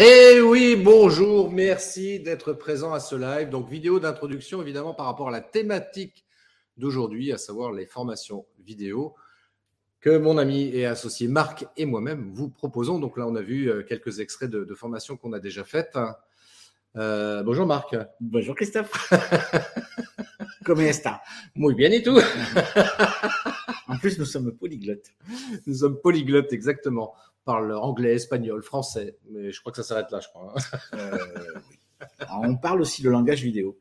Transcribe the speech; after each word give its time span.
Eh 0.00 0.40
oui, 0.40 0.74
bonjour, 0.74 1.52
merci 1.52 2.18
d'être 2.18 2.52
présent 2.52 2.92
à 2.92 2.98
ce 2.98 3.14
live. 3.14 3.48
Donc, 3.48 3.68
vidéo 3.68 4.00
d'introduction, 4.00 4.60
évidemment, 4.60 4.92
par 4.92 5.06
rapport 5.06 5.28
à 5.28 5.30
la 5.30 5.40
thématique 5.40 6.24
d'aujourd'hui, 6.76 7.30
à 7.30 7.38
savoir 7.38 7.70
les 7.70 7.86
formations 7.86 8.44
vidéo 8.58 9.14
que 10.00 10.18
mon 10.18 10.36
ami 10.36 10.64
et 10.74 10.84
associé 10.84 11.28
Marc 11.28 11.66
et 11.76 11.86
moi-même 11.86 12.32
vous 12.34 12.48
proposons. 12.48 12.98
Donc 12.98 13.16
là, 13.16 13.28
on 13.28 13.36
a 13.36 13.40
vu 13.40 13.70
euh, 13.70 13.84
quelques 13.84 14.18
extraits 14.18 14.50
de, 14.50 14.74
formations 14.74 15.16
qu'on 15.16 15.32
a 15.32 15.38
déjà 15.38 15.62
faites. 15.62 15.96
Euh, 16.96 17.44
bonjour 17.44 17.64
Marc. 17.64 17.96
Bonjour 18.20 18.56
Christophe. 18.56 19.12
Comment 20.64 20.82
est-ce 20.82 21.08
Muy 21.54 21.74
bien 21.76 21.92
et 21.92 22.02
tout? 22.02 22.18
en 23.86 23.96
plus, 23.98 24.18
nous 24.18 24.24
sommes 24.24 24.50
polyglottes. 24.56 25.12
Nous 25.66 25.74
sommes 25.76 26.00
polyglottes, 26.00 26.52
exactement 26.52 27.14
parle 27.44 27.72
anglais, 27.74 28.14
espagnol, 28.14 28.62
français, 28.62 29.16
mais 29.30 29.52
je 29.52 29.60
crois 29.60 29.72
que 29.72 29.76
ça 29.76 29.82
s'arrête 29.82 30.10
là, 30.10 30.20
je 30.20 30.28
crois. 30.28 30.54
Hein. 30.54 30.78
Euh, 30.94 31.18
on 32.42 32.56
parle 32.56 32.80
aussi 32.80 33.02
le 33.02 33.10
langage 33.10 33.42
vidéo. 33.42 33.78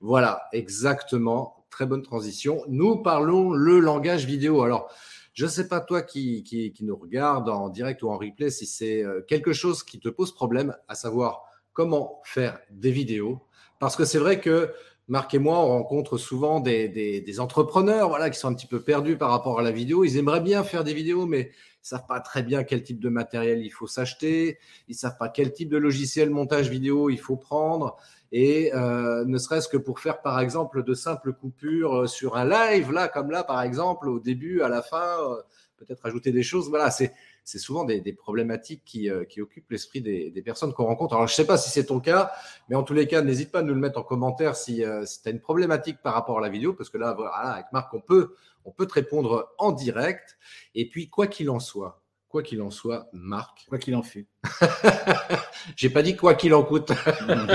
Voilà, 0.00 0.42
exactement. 0.52 1.66
Très 1.70 1.86
bonne 1.86 2.02
transition. 2.02 2.62
Nous 2.68 3.02
parlons 3.02 3.52
le 3.52 3.78
langage 3.78 4.24
vidéo. 4.26 4.62
Alors, 4.62 4.90
je 5.34 5.44
ne 5.44 5.50
sais 5.50 5.68
pas 5.68 5.80
toi 5.80 6.02
qui, 6.02 6.42
qui, 6.42 6.74
nous 6.80 6.96
regarde 6.96 7.48
en 7.48 7.68
direct 7.68 8.02
ou 8.02 8.10
en 8.10 8.18
replay 8.18 8.50
si 8.50 8.66
c'est 8.66 9.04
euh, 9.04 9.20
quelque 9.20 9.52
chose 9.52 9.82
qui 9.82 10.00
te 10.00 10.08
pose 10.08 10.34
problème, 10.34 10.74
à 10.88 10.94
savoir 10.94 11.44
comment 11.72 12.20
faire 12.24 12.58
des 12.70 12.90
vidéos. 12.90 13.40
Parce 13.78 13.94
que 13.94 14.04
c'est 14.04 14.18
vrai 14.18 14.40
que 14.40 14.72
Marc 15.06 15.32
et 15.34 15.38
moi, 15.38 15.58
on 15.60 15.68
rencontre 15.68 16.18
souvent 16.18 16.60
des, 16.60 16.88
des, 16.88 17.20
des, 17.20 17.40
entrepreneurs 17.40 18.08
voilà, 18.08 18.30
qui 18.30 18.38
sont 18.38 18.48
un 18.48 18.54
petit 18.54 18.66
peu 18.66 18.80
perdus 18.80 19.16
par 19.16 19.30
rapport 19.30 19.58
à 19.60 19.62
la 19.62 19.70
vidéo. 19.70 20.04
Ils 20.04 20.16
aimeraient 20.16 20.40
bien 20.40 20.64
faire 20.64 20.84
des 20.84 20.92
vidéos, 20.92 21.24
mais 21.24 21.50
savent 21.88 22.06
pas 22.06 22.20
très 22.20 22.42
bien 22.42 22.64
quel 22.64 22.82
type 22.82 23.00
de 23.00 23.08
matériel 23.08 23.64
il 23.64 23.70
faut 23.70 23.86
s'acheter, 23.86 24.58
ils 24.88 24.94
savent 24.94 25.16
pas 25.18 25.28
quel 25.28 25.52
type 25.52 25.68
de 25.68 25.78
logiciel 25.78 26.30
montage 26.30 26.68
vidéo 26.68 27.10
il 27.10 27.18
faut 27.18 27.36
prendre. 27.36 27.96
Et 28.30 28.74
euh, 28.74 29.24
ne 29.24 29.38
serait-ce 29.38 29.68
que 29.68 29.78
pour 29.78 30.00
faire, 30.00 30.20
par 30.20 30.38
exemple, 30.40 30.84
de 30.84 30.94
simples 30.94 31.32
coupures 31.32 32.02
euh, 32.02 32.06
sur 32.06 32.36
un 32.36 32.44
live, 32.44 32.92
là, 32.92 33.08
comme 33.08 33.30
là, 33.30 33.42
par 33.42 33.62
exemple, 33.62 34.08
au 34.08 34.20
début, 34.20 34.60
à 34.60 34.68
la 34.68 34.82
fin, 34.82 35.16
euh, 35.30 35.36
peut-être 35.78 36.04
ajouter 36.04 36.30
des 36.30 36.42
choses. 36.42 36.68
Voilà, 36.68 36.90
c'est 36.90 37.14
c'est 37.48 37.58
souvent 37.58 37.84
des, 37.84 38.12
problématiques 38.12 38.82
qui, 38.84 39.08
euh, 39.08 39.24
qui 39.24 39.40
occupent 39.40 39.70
l'esprit 39.70 40.02
des, 40.02 40.42
personnes 40.42 40.74
qu'on 40.74 40.84
rencontre. 40.84 41.14
Alors, 41.14 41.26
je 41.26 41.32
ne 41.32 41.36
sais 41.36 41.46
pas 41.46 41.56
si 41.56 41.70
c'est 41.70 41.86
ton 41.86 41.98
cas, 41.98 42.30
mais 42.68 42.76
en 42.76 42.82
tous 42.82 42.92
les 42.92 43.06
cas, 43.06 43.22
n'hésite 43.22 43.50
pas 43.50 43.60
à 43.60 43.62
nous 43.62 43.72
le 43.72 43.80
mettre 43.80 43.98
en 43.98 44.02
commentaire 44.02 44.54
si, 44.54 44.84
euh, 44.84 45.06
si 45.06 45.22
tu 45.22 45.28
as 45.30 45.32
une 45.32 45.40
problématique 45.40 46.02
par 46.02 46.12
rapport 46.12 46.36
à 46.38 46.40
la 46.42 46.50
vidéo, 46.50 46.74
parce 46.74 46.90
que 46.90 46.98
là, 46.98 47.14
voilà, 47.14 47.32
avec 47.32 47.66
Marc, 47.72 47.94
on 47.94 48.00
peut, 48.00 48.34
on 48.66 48.70
peut 48.70 48.84
te 48.84 48.92
répondre 48.92 49.48
en 49.56 49.72
direct. 49.72 50.36
Et 50.74 50.90
puis, 50.90 51.08
quoi 51.08 51.26
qu'il 51.26 51.48
en 51.48 51.58
soit, 51.58 52.02
quoi 52.28 52.42
qu'il 52.42 52.60
en 52.60 52.70
soit, 52.70 53.08
Marc. 53.14 53.64
Quoi 53.66 53.78
qu'il 53.78 53.96
en 53.96 54.02
fût. 54.02 54.26
J'ai 55.76 55.88
pas 55.88 56.02
dit 56.02 56.16
quoi 56.16 56.34
qu'il 56.34 56.52
en 56.52 56.62
coûte. 56.62 56.90
non, 57.26 57.46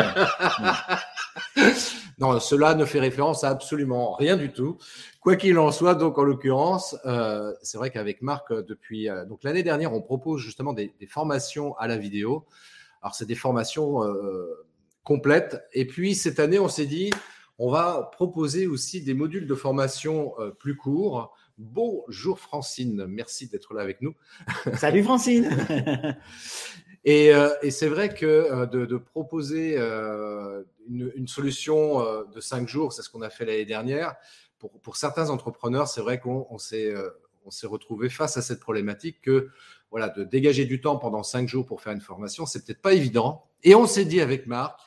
cela 2.40 2.76
ne 2.76 2.86
fait 2.86 3.00
référence 3.00 3.44
à 3.44 3.50
absolument 3.50 4.14
rien 4.14 4.38
du 4.38 4.52
tout. 4.52 4.78
Quoi 5.20 5.36
qu'il 5.36 5.58
en 5.58 5.72
soit, 5.72 5.96
donc 5.96 6.18
en 6.18 6.24
l'occurrence, 6.24 6.96
euh, 7.06 7.54
c'est 7.62 7.78
vrai 7.78 7.92
qu'avec 7.92 8.22
Marc, 8.22 8.52
euh, 8.52 8.62
depuis 8.62 9.10
euh, 9.10 9.26
donc 9.26 9.44
l'année 9.44 9.64
dernière, 9.64 9.94
on 9.94 10.02
propose 10.02 10.42
justement 10.42 10.74
des, 10.74 10.94
formations 11.08 11.76
à 11.78 11.88
la 11.88 11.98
vidéo. 11.98 12.46
Alors 13.02 13.16
c'est 13.16 13.26
des 13.26 13.36
formations 13.36 14.00
complètes. 15.04 15.62
Et 15.74 15.86
puis 15.86 16.16
cette 16.16 16.40
année, 16.40 16.60
on 16.60 16.70
s'est 16.70 16.86
dit, 16.86 17.10
on 17.60 17.70
va 17.70 18.10
proposer 18.14 18.66
aussi 18.66 19.02
des 19.02 19.14
modules 19.14 19.46
de 19.46 19.56
formation 19.56 20.34
plus 20.58 20.78
courts. 20.78 21.36
Bonjour 21.58 22.40
Francine, 22.40 23.06
merci 23.08 23.48
d'être 23.48 23.74
là 23.74 23.82
avec 23.82 24.02
nous. 24.02 24.16
Salut 24.76 25.04
Francine. 25.04 25.50
Euh, 27.08 27.54
et, 27.62 27.72
c'est 27.72 27.88
vrai 27.88 28.14
que 28.14 28.26
euh, 28.26 28.66
de, 28.66 28.98
proposer 28.98 29.76
euh, 29.78 30.64
une, 30.88 31.28
solution 31.28 32.00
de 32.34 32.40
cinq 32.40 32.68
jours, 32.68 32.94
c'est 32.94 33.02
ce 33.02 33.10
qu'on 33.10 33.22
a 33.22 33.30
fait 33.30 33.46
l'année 33.46 33.66
dernière. 33.66 34.16
Pour, 34.82 34.96
certains 34.96 35.30
entrepreneurs, 35.30 35.88
c'est 35.88 36.02
vrai 36.02 36.20
qu'on 36.20 36.58
s'est 36.58 36.94
retrouvé 37.64 38.10
face 38.10 38.38
à 38.38 38.42
cette 38.42 38.62
problématique 38.62 39.22
que 39.22 39.50
voilà, 39.92 40.10
de 40.10 40.24
dégager 40.24 40.66
du 40.66 40.82
temps 40.82 40.98
pendant 40.98 41.22
cinq 41.22 41.48
jours 41.48 41.66
pour 41.66 41.82
faire 41.82 41.94
une 41.94 42.02
formation, 42.02 42.46
c'est 42.46 42.66
peut-être 42.66 42.82
pas 42.82 42.94
évident. 42.94 43.46
Et 43.64 43.76
on 43.76 43.86
s'est 43.86 44.06
dit 44.06 44.22
avec 44.22 44.48
Marc, 44.48 44.80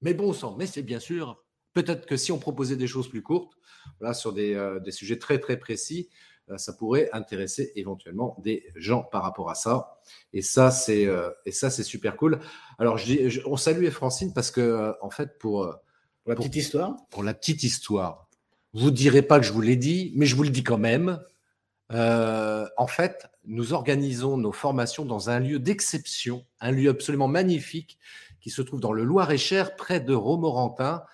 mais 0.00 0.14
bon 0.14 0.32
sang, 0.32 0.54
mais 0.56 0.66
c'est 0.66 0.82
bien 0.82 1.00
sûr, 1.00 1.44
peut-être 1.74 2.06
que 2.06 2.16
si 2.16 2.32
on 2.32 2.38
proposait 2.38 2.76
des 2.76 2.86
choses 2.86 3.08
plus 3.08 3.22
courtes, 3.22 3.58
voilà, 3.98 4.14
sur 4.14 4.32
des, 4.32 4.78
des 4.82 4.92
sujets 4.92 5.18
très 5.18 5.38
très 5.38 5.58
précis, 5.58 6.08
ça 6.56 6.72
pourrait 6.72 7.08
intéresser 7.12 7.72
éventuellement 7.74 8.36
des 8.42 8.64
gens 8.76 9.02
par 9.02 9.22
rapport 9.22 9.50
à 9.50 9.54
ça. 9.54 9.98
Et 10.32 10.42
ça, 10.42 10.70
c'est 10.70 11.06
euh, 11.06 11.30
et 11.46 11.52
ça, 11.52 11.70
c'est 11.70 11.82
super 11.82 12.16
cool. 12.16 12.40
Alors, 12.78 12.98
je, 12.98 13.40
on 13.46 13.56
salue 13.56 13.88
Francine 13.88 14.32
parce 14.34 14.50
que 14.50 14.60
euh, 14.60 14.92
en 15.00 15.10
fait, 15.10 15.38
pour, 15.38 15.66
la 16.26 16.34
petite 16.34 16.56
histoire, 16.56 16.96
pour 17.10 17.22
la 17.22 17.34
petite 17.34 17.62
histoire, 17.62 18.28
vous 18.72 18.90
direz 18.90 19.22
pas 19.22 19.38
que 19.38 19.46
je 19.46 19.52
vous 19.52 19.60
l'ai 19.60 19.76
dit, 19.76 20.12
mais 20.16 20.26
je 20.26 20.36
vous 20.36 20.42
le 20.42 20.50
dis 20.50 20.64
quand 20.64 20.78
même. 20.78 21.20
en 21.90 22.86
fait, 22.86 23.26
nous 23.46 23.72
organisons 23.72 24.36
nos 24.36 24.52
formations 24.52 25.04
dans 25.04 25.30
un 25.30 25.38
lieu 25.38 25.58
d'exception, 25.58 26.44
un 26.60 26.72
lieu 26.72 26.90
absolument 26.90 27.28
magnifique 27.28 27.98
qui 28.40 28.50
se 28.50 28.62
trouve 28.62 28.80
dans 28.80 28.92
le 28.92 29.04
Loir-et-Cher, 29.04 29.76
près 29.76 30.00
de 30.00 30.14
Romorantin, 30.14 31.04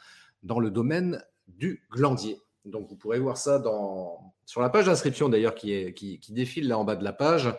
dans 0.42 0.58
le 0.58 0.70
domaine 0.70 1.22
du 1.46 1.86
Glandier. 1.90 2.38
Donc, 2.64 2.88
vous 2.88 2.96
pourrez 2.96 3.18
voir 3.18 3.36
ça 3.36 3.58
dans, 3.58 4.32
sur 4.44 4.60
la 4.60 4.68
page 4.68 4.86
d'inscription 4.86 5.28
d'ailleurs 5.28 5.54
qui, 5.54 5.92
qui, 5.94 6.32
défile 6.32 6.68
là 6.68 6.78
en 6.78 6.84
bas 6.84 6.96
de 6.96 7.04
la 7.04 7.12
page. 7.12 7.54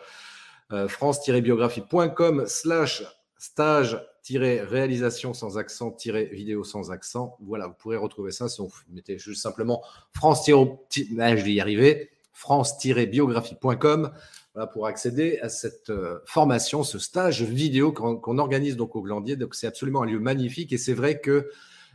Euh, 0.72 0.88
france-biographie.com 0.88 2.44
slash 2.46 3.04
stage-réalisation 3.38 5.34
sans 5.34 5.58
accent-vidéo 5.58 6.64
sans 6.64 6.90
accent. 6.92 7.36
Voilà, 7.40 7.66
vous 7.66 7.74
pourrez 7.74 7.96
retrouver 7.96 8.30
ça 8.30 8.48
si 8.48 8.62
vous 8.62 8.70
mettez 8.88 9.18
juste 9.18 9.42
simplement 9.42 9.82
France- 10.12 10.48
ah, 10.48 11.36
je 11.36 11.42
vais 11.42 11.52
y 11.52 11.60
arriver, 11.60 12.10
france-biographie.com 12.32 14.12
pour 14.72 14.86
accéder 14.86 15.38
à 15.40 15.48
cette 15.48 15.90
euh, 15.90 16.18
formation, 16.26 16.84
ce 16.84 16.98
stage 16.98 17.42
vidéo 17.42 17.90
qu'on 17.92 18.38
organise 18.38 18.76
donc 18.76 18.94
au 18.96 19.02
Glandier. 19.02 19.36
Donc 19.36 19.54
c'est 19.54 19.66
absolument 19.66 20.02
un 20.02 20.06
lieu 20.06 20.18
magnifique 20.20 20.72
et 20.72 20.78
c'est 20.78 20.94
vrai 20.94 21.20
que 21.20 21.50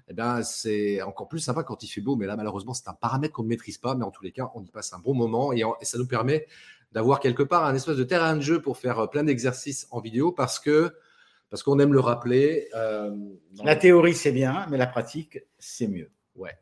eh 0.09 0.13
bien, 0.13 0.41
c'est 0.41 1.01
encore 1.01 1.28
plus 1.28 1.40
sympa 1.40 1.63
quand 1.63 1.84
il 1.84 1.88
fait 1.88 2.01
beau. 2.01 2.16
Mais 2.16 2.25
là, 2.25 2.35
malheureusement, 2.35 2.73
c'est 2.73 2.88
un 2.88 2.94
paramètre 2.94 3.34
qu'on 3.34 3.44
ne 3.44 3.50
maîtrise 3.50 3.78
pas. 3.78 3.95
Mais 3.95 4.06
en 4.06 4.12
tous 4.12 4.23
les 4.23 4.31
cas, 4.31 4.51
on 4.56 4.63
y 4.63 4.69
passe 4.69 4.94
un 4.94 5.00
bon 5.00 5.13
moment 5.13 5.51
et, 5.51 5.63
ça 5.81 5.97
nous 5.97 6.07
permet 6.07 6.47
d'avoir 6.94 7.19
quelque 7.19 7.44
part 7.44 7.66
un 7.66 7.75
espèce 7.75 7.97
de 7.97 8.03
terrain 8.03 8.35
de 8.35 8.41
jeu 8.41 8.62
pour 8.62 8.78
faire 8.78 9.00
euh, 9.00 9.07
plein 9.07 9.23
d'exercices 9.23 9.88
en 9.91 10.00
vidéo 10.00 10.31
parce 10.31 10.59
que 10.59 10.94
parce 11.50 11.63
qu'on 11.63 11.79
aime 11.79 11.94
le 11.94 12.00
rappeler. 12.00 12.67
Euh, 12.75 13.16
la 13.63 13.75
théorie, 13.75 14.13
c'est 14.13 14.31
bien, 14.31 14.66
mais 14.69 14.78
la 14.78 14.88
pratique, 14.88 15.40
c'est 15.59 15.88
mieux. 15.88 16.12
Ouais. 16.35 16.57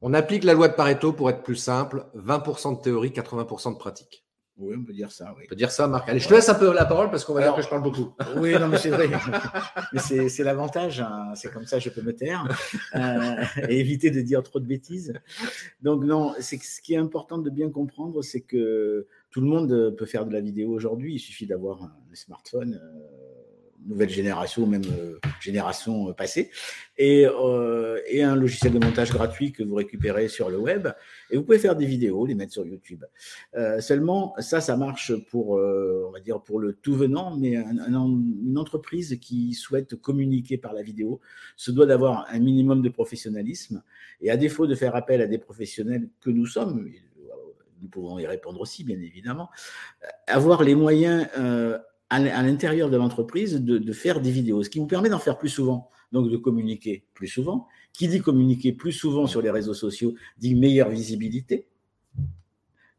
On 0.00 0.14
applique 0.14 0.44
la 0.44 0.54
loi 0.54 0.68
de 0.68 0.74
Pareto 0.74 1.12
pour 1.12 1.28
être 1.28 1.42
plus 1.42 1.56
simple 1.56 2.06
20% 2.16 2.78
de 2.78 2.82
théorie, 2.82 3.10
80% 3.10 3.74
de 3.74 3.78
pratique. 3.78 4.24
Oui, 4.58 4.74
on 4.76 4.84
peut 4.84 4.92
dire 4.92 5.12
ça. 5.12 5.32
Oui. 5.36 5.44
On 5.46 5.48
peut 5.48 5.56
dire 5.56 5.70
ça, 5.70 5.86
Marc. 5.86 6.08
Allez, 6.08 6.18
je 6.18 6.28
te 6.28 6.34
laisse 6.34 6.48
un 6.48 6.54
peu 6.54 6.74
la 6.74 6.84
parole 6.84 7.10
parce 7.10 7.24
qu'on 7.24 7.32
va 7.32 7.42
dire 7.42 7.54
que 7.54 7.62
je 7.62 7.68
parle 7.68 7.82
beaucoup. 7.82 8.12
Oui, 8.36 8.52
non, 8.58 8.68
mais 8.68 8.78
c'est 8.78 8.90
vrai. 8.90 9.08
mais 9.92 10.28
c'est 10.28 10.42
l'avantage. 10.42 11.00
Hein. 11.00 11.32
C'est 11.34 11.52
comme 11.52 11.64
ça, 11.64 11.78
je 11.78 11.90
peux 11.90 12.02
me 12.02 12.14
taire 12.14 12.44
euh, 12.96 13.44
et 13.68 13.78
éviter 13.78 14.10
de 14.10 14.20
dire 14.20 14.42
trop 14.42 14.58
de 14.58 14.66
bêtises. 14.66 15.14
Donc, 15.80 16.04
non, 16.04 16.34
c'est 16.40 16.60
ce 16.62 16.80
qui 16.82 16.94
est 16.94 16.98
important 16.98 17.38
de 17.38 17.50
bien 17.50 17.70
comprendre, 17.70 18.22
c'est 18.22 18.40
que 18.40 19.06
tout 19.30 19.40
le 19.40 19.46
monde 19.46 19.94
peut 19.96 20.06
faire 20.06 20.26
de 20.26 20.32
la 20.32 20.40
vidéo 20.40 20.70
aujourd'hui. 20.70 21.14
Il 21.14 21.20
suffit 21.20 21.46
d'avoir 21.46 21.82
un 21.82 21.92
smartphone. 22.14 22.80
Euh, 22.82 23.37
nouvelle 23.86 24.08
génération 24.08 24.66
même 24.66 24.82
euh, 24.84 25.18
génération 25.40 26.12
passée, 26.12 26.50
et, 26.96 27.26
euh, 27.26 28.00
et, 28.08 28.22
un 28.22 28.34
logiciel 28.34 28.72
de 28.72 28.78
montage 28.78 29.12
gratuit 29.12 29.52
que 29.52 29.62
vous 29.62 29.74
récupérez 29.74 30.28
sur 30.28 30.50
le 30.50 30.58
web, 30.58 30.88
et 31.30 31.36
vous 31.36 31.42
pouvez 31.42 31.58
faire 31.58 31.76
des 31.76 31.86
vidéos, 31.86 32.26
les 32.26 32.34
mettre 32.34 32.52
sur 32.52 32.66
YouTube. 32.66 33.04
Euh, 33.54 33.80
seulement, 33.80 34.34
ça, 34.38 34.60
ça 34.60 34.76
marche 34.76 35.12
pour, 35.30 35.50
on 35.50 36.10
va 36.10 36.20
dire, 36.20 36.40
pour 36.40 36.58
le 36.58 36.72
tout 36.74 36.94
venant, 36.94 37.36
mais 37.36 37.56
une 37.56 38.58
entreprise 38.58 39.18
qui 39.20 39.54
souhaite 39.54 39.94
communiquer 39.96 40.58
par 40.58 40.72
la 40.72 40.82
vidéo 40.82 41.20
se 41.56 41.70
doit 41.70 41.86
d'avoir 41.86 42.26
un 42.30 42.38
minimum 42.38 42.82
de 42.82 42.88
professionnalisme, 42.88 43.82
et 44.20 44.30
à 44.30 44.36
défaut 44.36 44.66
de 44.66 44.74
faire 44.74 44.96
appel 44.96 45.20
à 45.20 45.26
des 45.26 45.38
professionnels 45.38 46.08
que 46.20 46.30
nous 46.30 46.46
sommes, 46.46 46.90
nous 47.80 47.88
pouvons 47.88 48.18
y 48.18 48.26
répondre 48.26 48.60
aussi, 48.60 48.82
bien 48.82 48.98
évidemment, 48.98 49.50
avoir 50.26 50.64
les 50.64 50.74
moyens 50.74 51.28
à 52.10 52.42
l'intérieur 52.42 52.88
de 52.90 52.96
l'entreprise 52.96 53.62
de, 53.62 53.92
faire 53.92 54.20
des 54.20 54.30
vidéos, 54.30 54.62
ce 54.62 54.70
qui 54.70 54.78
vous 54.78 54.86
permet 54.86 55.08
d'en 55.08 55.18
faire 55.18 55.38
plus 55.38 55.48
souvent, 55.48 55.90
donc 56.12 56.30
de 56.30 56.36
communiquer 56.36 57.04
plus 57.14 57.28
souvent. 57.28 57.68
Qui 57.92 58.08
dit 58.08 58.20
communiquer 58.20 58.72
plus 58.72 58.92
souvent 58.92 59.26
sur 59.26 59.42
les 59.42 59.50
réseaux 59.50 59.74
sociaux 59.74 60.14
dit 60.38 60.54
meilleure 60.54 60.88
visibilité. 60.88 61.66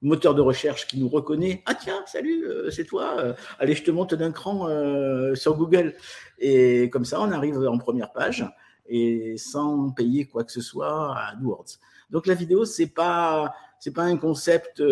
Moteur 0.01 0.35
de 0.35 0.41
recherche 0.41 0.87
qui 0.87 0.99
nous 0.99 1.09
reconnaît, 1.09 1.61
ah 1.65 1.75
tiens, 1.75 2.03
salut, 2.05 2.45
euh, 2.45 2.69
c'est 2.69 2.85
toi, 2.85 3.17
euh, 3.19 3.33
allez, 3.59 3.73
je 3.73 3.83
te 3.83 3.91
monte 3.91 4.13
d'un 4.13 4.31
cran 4.31 4.69
euh, 4.69 5.35
sur 5.35 5.57
Google. 5.57 5.95
Et 6.37 6.89
comme 6.89 7.03
ça, 7.03 7.19
on 7.19 7.31
arrive 7.31 7.57
en 7.57 7.77
première 7.77 8.11
page 8.13 8.45
et 8.87 9.37
sans 9.37 9.91
payer 9.91 10.25
quoi 10.25 10.43
que 10.43 10.51
ce 10.51 10.61
soit 10.61 11.17
à 11.17 11.31
AdWords. 11.31 11.77
Donc 12.09 12.27
la 12.27 12.33
vidéo, 12.33 12.65
c'est 12.65 12.87
pas 12.87 13.53
c'est 13.79 13.93
pas 13.93 14.03
un 14.03 14.17
concept 14.17 14.83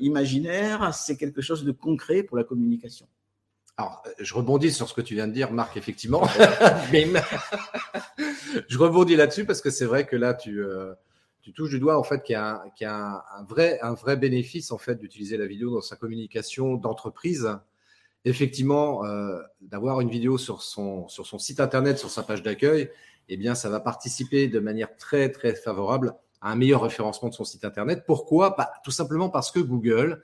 imaginaire, 0.00 0.92
c'est 0.94 1.16
quelque 1.16 1.40
chose 1.40 1.64
de 1.64 1.72
concret 1.72 2.22
pour 2.22 2.36
la 2.36 2.44
communication. 2.44 3.06
Alors, 3.80 4.02
je 4.18 4.34
rebondis 4.34 4.72
sur 4.72 4.86
ce 4.90 4.92
que 4.92 5.00
tu 5.00 5.14
viens 5.14 5.26
de 5.26 5.32
dire, 5.32 5.52
Marc, 5.52 5.78
effectivement. 5.78 6.20
je 8.68 8.78
rebondis 8.78 9.16
là-dessus 9.16 9.46
parce 9.46 9.62
que 9.62 9.70
c'est 9.70 9.86
vrai 9.86 10.04
que 10.04 10.16
là, 10.16 10.34
tu, 10.34 10.62
euh, 10.62 10.92
tu 11.40 11.54
touches 11.54 11.70
du 11.70 11.78
doigt 11.78 11.98
en 11.98 12.02
fait 12.02 12.22
qu'il 12.22 12.34
y 12.34 12.36
a, 12.36 12.62
un, 12.82 13.22
un, 13.38 13.44
vrai, 13.48 13.78
un 13.80 13.94
vrai 13.94 14.18
bénéfice 14.18 14.70
en 14.70 14.76
fait 14.76 14.96
d'utiliser 14.96 15.38
la 15.38 15.46
vidéo 15.46 15.72
dans 15.72 15.80
sa 15.80 15.96
communication 15.96 16.74
d'entreprise. 16.74 17.56
Effectivement, 18.26 19.06
euh, 19.06 19.38
d'avoir 19.62 20.02
une 20.02 20.10
vidéo 20.10 20.36
sur 20.36 20.60
son, 20.60 21.08
sur 21.08 21.26
son 21.26 21.38
site 21.38 21.58
internet, 21.58 21.96
sur 21.96 22.10
sa 22.10 22.22
page 22.22 22.42
d'accueil, 22.42 22.90
eh 23.30 23.38
bien, 23.38 23.54
ça 23.54 23.70
va 23.70 23.80
participer 23.80 24.48
de 24.48 24.60
manière 24.60 24.94
très 24.98 25.30
très 25.30 25.54
favorable 25.54 26.12
à 26.42 26.52
un 26.52 26.54
meilleur 26.54 26.82
référencement 26.82 27.30
de 27.30 27.34
son 27.34 27.44
site 27.44 27.64
internet. 27.64 28.04
Pourquoi? 28.06 28.54
Bah, 28.58 28.72
Tout 28.84 28.90
simplement 28.90 29.30
parce 29.30 29.50
que 29.50 29.58
Google, 29.58 30.22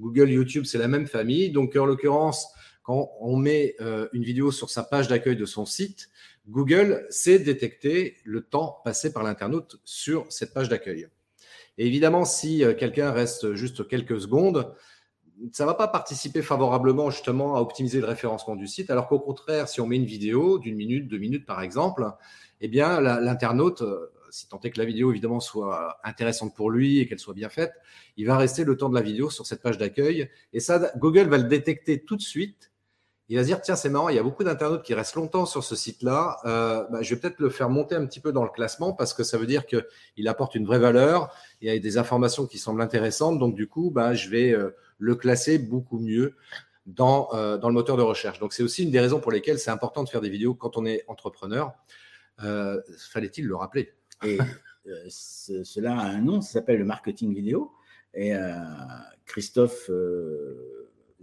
Google, 0.00 0.30
YouTube, 0.30 0.64
c'est 0.64 0.78
la 0.78 0.88
même 0.88 1.06
famille. 1.06 1.50
Donc, 1.50 1.76
en 1.76 1.84
l'occurrence, 1.84 2.48
quand 2.84 3.12
on 3.18 3.36
met 3.36 3.74
euh, 3.80 4.08
une 4.12 4.22
vidéo 4.22 4.52
sur 4.52 4.68
sa 4.70 4.84
page 4.84 5.08
d'accueil 5.08 5.36
de 5.36 5.46
son 5.46 5.64
site, 5.64 6.10
Google 6.46 7.06
sait 7.08 7.38
détecter 7.38 8.18
le 8.24 8.42
temps 8.42 8.80
passé 8.84 9.10
par 9.10 9.22
l'internaute 9.22 9.80
sur 9.84 10.26
cette 10.30 10.52
page 10.52 10.68
d'accueil. 10.68 11.08
Et 11.78 11.86
évidemment, 11.86 12.26
si 12.26 12.62
euh, 12.62 12.74
quelqu'un 12.74 13.10
reste 13.10 13.54
juste 13.54 13.88
quelques 13.88 14.20
secondes, 14.20 14.74
ça 15.50 15.64
ne 15.64 15.68
va 15.68 15.74
pas 15.74 15.88
participer 15.88 16.42
favorablement 16.42 17.10
justement 17.10 17.56
à 17.56 17.60
optimiser 17.60 18.00
le 18.00 18.06
référencement 18.06 18.54
du 18.54 18.66
site, 18.66 18.90
alors 18.90 19.08
qu'au 19.08 19.18
contraire, 19.18 19.66
si 19.66 19.80
on 19.80 19.86
met 19.86 19.96
une 19.96 20.04
vidéo 20.04 20.58
d'une 20.58 20.76
minute, 20.76 21.08
deux 21.08 21.18
minutes 21.18 21.46
par 21.46 21.62
exemple, 21.62 22.06
eh 22.60 22.68
bien 22.68 23.00
l'internaute, 23.00 23.80
euh, 23.80 24.12
si 24.30 24.46
tant 24.46 24.60
est 24.60 24.70
que 24.70 24.78
la 24.78 24.84
vidéo 24.84 25.10
évidemment 25.10 25.40
soit 25.40 25.98
intéressante 26.04 26.54
pour 26.54 26.70
lui 26.70 26.98
et 26.98 27.08
qu'elle 27.08 27.18
soit 27.18 27.34
bien 27.34 27.48
faite, 27.48 27.72
il 28.18 28.26
va 28.26 28.36
rester 28.36 28.64
le 28.64 28.76
temps 28.76 28.90
de 28.90 28.94
la 28.94 29.00
vidéo 29.00 29.30
sur 29.30 29.46
cette 29.46 29.62
page 29.62 29.78
d'accueil. 29.78 30.28
Et 30.52 30.60
ça, 30.60 30.92
Google 30.98 31.28
va 31.28 31.38
le 31.38 31.44
détecter 31.44 32.04
tout 32.04 32.16
de 32.16 32.22
suite 32.22 32.72
il 33.28 33.36
va 33.36 33.42
se 33.42 33.46
dire 33.46 33.60
tiens 33.62 33.76
c'est 33.76 33.88
marrant 33.88 34.08
il 34.08 34.16
y 34.16 34.18
a 34.18 34.22
beaucoup 34.22 34.44
d'internautes 34.44 34.82
qui 34.82 34.92
restent 34.92 35.14
longtemps 35.14 35.46
sur 35.46 35.64
ce 35.64 35.74
site 35.74 36.02
là 36.02 36.38
euh, 36.44 36.84
bah, 36.90 37.02
je 37.02 37.14
vais 37.14 37.20
peut-être 37.20 37.38
le 37.38 37.48
faire 37.48 37.70
monter 37.70 37.94
un 37.94 38.04
petit 38.06 38.20
peu 38.20 38.32
dans 38.32 38.44
le 38.44 38.50
classement 38.50 38.92
parce 38.92 39.14
que 39.14 39.22
ça 39.22 39.38
veut 39.38 39.46
dire 39.46 39.64
qu'il 39.66 40.28
apporte 40.28 40.54
une 40.54 40.66
vraie 40.66 40.78
valeur 40.78 41.34
il 41.60 41.68
y 41.68 41.70
a 41.70 41.78
des 41.78 41.98
informations 41.98 42.46
qui 42.46 42.58
semblent 42.58 42.82
intéressantes. 42.82 43.38
Donc 43.38 43.54
du 43.54 43.66
coup 43.66 43.90
bah, 43.90 44.14
je 44.14 44.28
vais 44.28 44.52
euh, 44.52 44.70
le 44.98 45.14
classer 45.14 45.58
beaucoup 45.58 45.98
mieux 45.98 46.36
dans, 46.86 47.30
euh, 47.32 47.56
dans 47.56 47.68
le 47.68 47.74
moteur 47.74 47.96
de 47.96 48.02
recherche. 48.02 48.38
Donc 48.40 48.52
c'est 48.52 48.62
aussi 48.62 48.82
une 48.84 48.90
des 48.90 49.00
raisons 49.00 49.20
pour 49.20 49.32
lesquelles 49.32 49.58
c'est 49.58 49.70
important 49.70 50.04
de 50.04 50.08
faire 50.08 50.20
des 50.20 50.28
vidéos 50.28 50.54
quand 50.54 50.76
on 50.76 50.84
est 50.84 51.04
entrepreneur. 51.08 51.72
Fallait-il 52.38 53.46
le 53.46 53.56
rappeler? 53.56 53.94
Et 54.22 54.38
cela 55.08 55.98
a 55.98 56.06
un 56.08 56.20
nom 56.20 56.40
ça 56.42 56.54
s'appelle 56.54 56.78
le 56.78 56.84
marketing 56.84 57.34
vidéo. 57.34 57.72
Et 58.12 58.34
Christophe 59.24 59.88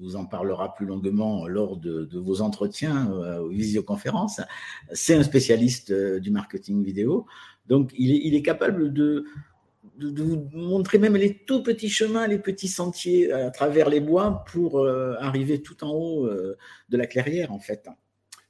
vous 0.01 0.15
en 0.15 0.25
parlera 0.25 0.73
plus 0.73 0.85
longuement 0.85 1.47
lors 1.47 1.77
de, 1.77 2.09
vos 2.13 2.41
entretiens 2.41 3.11
euh, 3.11 3.47
visioconférences. 3.49 4.41
C'est 4.93 5.15
un 5.15 5.23
spécialiste 5.23 5.91
euh, 5.91 6.19
du 6.19 6.31
marketing 6.31 6.83
vidéo. 6.83 7.25
Donc, 7.67 7.91
il 7.97 8.35
est, 8.35 8.41
capable 8.41 8.91
de, 8.91 9.25
vous 9.99 10.49
montrer 10.53 10.97
même 10.97 11.15
les 11.15 11.37
tout 11.45 11.63
petits 11.63 11.89
chemins, 11.89 12.27
les 12.27 12.39
petits 12.39 12.67
sentiers 12.67 13.31
à 13.31 13.51
travers 13.51 13.89
les 13.89 14.01
bois 14.01 14.43
pour 14.51 14.79
euh, 14.79 15.15
arriver 15.19 15.61
tout 15.61 15.83
en 15.83 15.91
haut 15.91 16.27
de 16.27 16.97
la 16.97 17.07
clairière, 17.07 17.53
en 17.53 17.59
fait. 17.59 17.87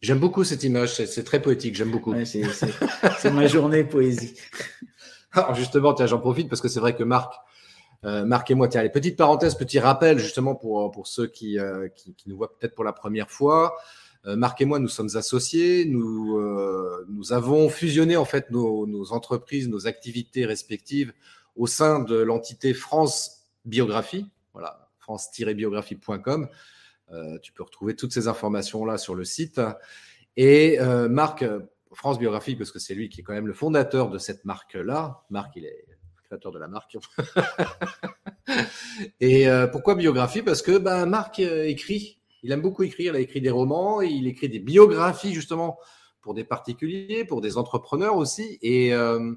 J'aime 0.01 0.19
beaucoup 0.19 0.43
cette 0.43 0.63
image, 0.63 0.95
c'est 0.95 1.23
très 1.23 1.41
poétique, 1.41 1.75
j'aime 1.75 1.91
beaucoup. 1.91 2.15
c'est 2.25 3.31
ma 3.31 3.45
journée 3.45 3.83
poésie. 3.83 4.33
Alors 5.33 5.53
justement, 5.53 5.95
j'en 5.95 6.19
profite 6.19 6.49
parce 6.49 6.61
que 6.61 6.67
c'est 6.67 6.79
vrai 6.79 6.95
que 6.95 7.03
Marc, 7.03 7.33
euh, 8.03 8.25
marquez-moi, 8.25 8.67
tiens, 8.67 8.81
les 8.81 8.89
petites 8.89 9.15
parenthèses, 9.15 9.55
petit 9.55 9.79
rappel 9.79 10.17
justement 10.17 10.55
pour, 10.55 10.89
pour 10.91 11.07
ceux 11.07 11.27
qui, 11.27 11.59
euh, 11.59 11.87
qui, 11.89 12.15
qui, 12.15 12.29
nous 12.29 12.37
voient 12.37 12.57
peut-être 12.57 12.73
pour 12.73 12.83
la 12.83 12.93
première 12.93 13.29
fois. 13.29 13.75
Euh, 14.25 14.35
marquez-moi, 14.35 14.79
nous 14.79 14.87
sommes 14.87 15.15
associés, 15.15 15.85
nous, 15.85 16.37
euh, 16.37 17.05
nous 17.09 17.33
avons 17.33 17.69
fusionné 17.69 18.17
en 18.17 18.25
fait 18.25 18.49
nos, 18.49 18.87
nos, 18.87 19.13
entreprises, 19.13 19.67
nos 19.67 19.87
activités 19.87 20.45
respectives 20.45 21.13
au 21.55 21.67
sein 21.67 21.99
de 21.99 22.15
l'entité 22.15 22.73
France 22.73 23.47
Biographie, 23.65 24.27
voilà, 24.53 24.89
france-biographie.com. 24.99 26.47
tu 27.43 27.51
peux 27.51 27.63
retrouver 27.63 27.95
toutes 27.95 28.13
ces 28.13 28.27
informations 28.27 28.85
là 28.85 28.97
sur 28.97 29.13
le 29.13 29.23
site. 29.23 29.61
Et 30.37 30.79
Marc, 31.09 31.45
France 31.93 32.17
Biographie, 32.17 32.55
parce 32.55 32.71
que 32.71 32.79
c'est 32.79 32.95
lui 32.95 33.09
qui 33.09 33.19
est 33.19 33.23
quand 33.23 33.33
même 33.33 33.47
le 33.47 33.53
fondateur 33.53 34.09
de 34.09 34.17
cette 34.17 34.45
marque-là. 34.45 35.23
Marc, 35.29 35.55
il 35.57 35.65
est 35.65 35.85
de 36.37 36.59
la 36.59 36.67
marque. 36.67 36.97
et 39.19 39.47
euh, 39.47 39.67
pourquoi 39.67 39.95
biographie? 39.95 40.41
Parce 40.41 40.61
que 40.61 40.77
ben, 40.77 41.05
Marc 41.05 41.39
euh, 41.39 41.65
écrit, 41.65 42.19
il 42.43 42.51
aime 42.51 42.61
beaucoup 42.61 42.83
écrire, 42.83 43.13
il 43.13 43.17
a 43.17 43.19
écrit 43.19 43.41
des 43.41 43.49
romans, 43.49 44.01
il 44.01 44.27
écrit 44.27 44.49
des 44.49 44.59
biographies 44.59 45.33
justement 45.33 45.77
pour 46.21 46.33
des 46.33 46.43
particuliers, 46.43 47.25
pour 47.25 47.41
des 47.41 47.57
entrepreneurs 47.57 48.15
aussi. 48.15 48.59
Et, 48.61 48.93
euh, 48.93 49.33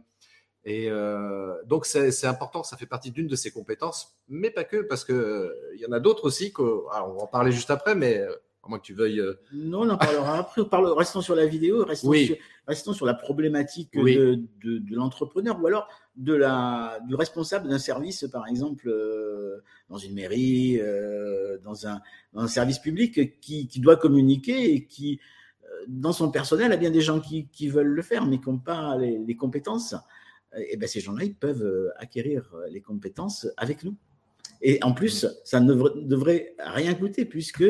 donc 1.66 1.84
c'est 1.84 2.26
important, 2.26 2.62
ça 2.62 2.76
fait 2.76 2.86
partie 2.86 3.10
d'une 3.10 3.26
de 3.26 3.36
ses 3.36 3.50
compétences, 3.50 4.16
mais 4.28 4.50
pas 4.50 4.64
que, 4.64 4.78
parce 4.78 5.04
qu'il 5.04 5.50
il 5.74 5.80
y 5.80 5.86
en 5.86 5.92
a 5.92 6.00
d'autres 6.00 6.24
aussi, 6.24 6.52
que, 6.52 6.62
on 6.62 7.14
va 7.14 7.22
en 7.22 7.26
parler 7.26 7.52
juste 7.52 7.70
après, 7.70 7.94
mais 7.94 8.22
à 8.64 8.68
moins 8.68 8.78
que 8.78 8.84
tu 8.84 8.94
veuilles. 8.94 9.22
Non, 9.52 9.82
on 9.82 9.90
en 9.90 9.98
parlera 9.98 10.38
après. 10.38 10.62
Restons 10.96 11.20
sur 11.20 11.34
la 11.34 11.46
vidéo, 11.46 11.84
restons, 11.84 12.12
sur, 12.12 12.36
restons 12.66 12.92
sur 12.92 13.06
la 13.06 13.14
problématique 13.14 13.92
de, 13.94 14.40
de, 14.62 14.78
de 14.78 14.94
l'entrepreneur, 14.94 15.60
ou 15.60 15.66
alors 15.66 15.88
de 16.16 16.34
la, 16.34 16.98
du 17.06 17.14
responsable 17.14 17.68
d'un 17.68 17.78
service, 17.78 18.26
par 18.30 18.46
exemple, 18.46 18.88
euh, 18.88 19.62
dans 19.88 19.98
une 19.98 20.14
mairie, 20.14 20.78
euh, 20.80 21.58
dans, 21.58 21.86
un, 21.86 22.00
dans, 22.32 22.42
un, 22.42 22.48
service 22.48 22.78
public, 22.78 23.40
qui, 23.40 23.66
qui, 23.66 23.80
doit 23.80 23.96
communiquer 23.96 24.72
et 24.72 24.86
qui, 24.86 25.20
euh, 25.64 25.84
dans 25.88 26.12
son 26.12 26.30
personnel, 26.30 26.72
a 26.72 26.76
bien 26.76 26.90
des 26.90 27.00
gens 27.00 27.20
qui, 27.20 27.48
qui 27.48 27.68
veulent 27.68 27.86
le 27.86 28.02
faire, 28.02 28.26
mais 28.26 28.38
qui 28.38 28.48
n'ont 28.48 28.58
pas 28.58 28.96
les, 28.96 29.18
les, 29.18 29.36
compétences. 29.36 29.94
Et 30.56 30.76
bien, 30.76 30.86
ces 30.86 31.00
gens-là, 31.00 31.24
ils 31.24 31.34
peuvent 31.34 31.92
acquérir 31.96 32.54
les 32.70 32.80
compétences 32.80 33.48
avec 33.56 33.82
nous. 33.82 33.96
Et 34.62 34.78
en 34.82 34.92
plus, 34.92 35.26
ça 35.44 35.58
ne 35.58 35.74
devrait 35.74 36.54
rien 36.58 36.94
coûter, 36.94 37.24
puisque 37.24 37.64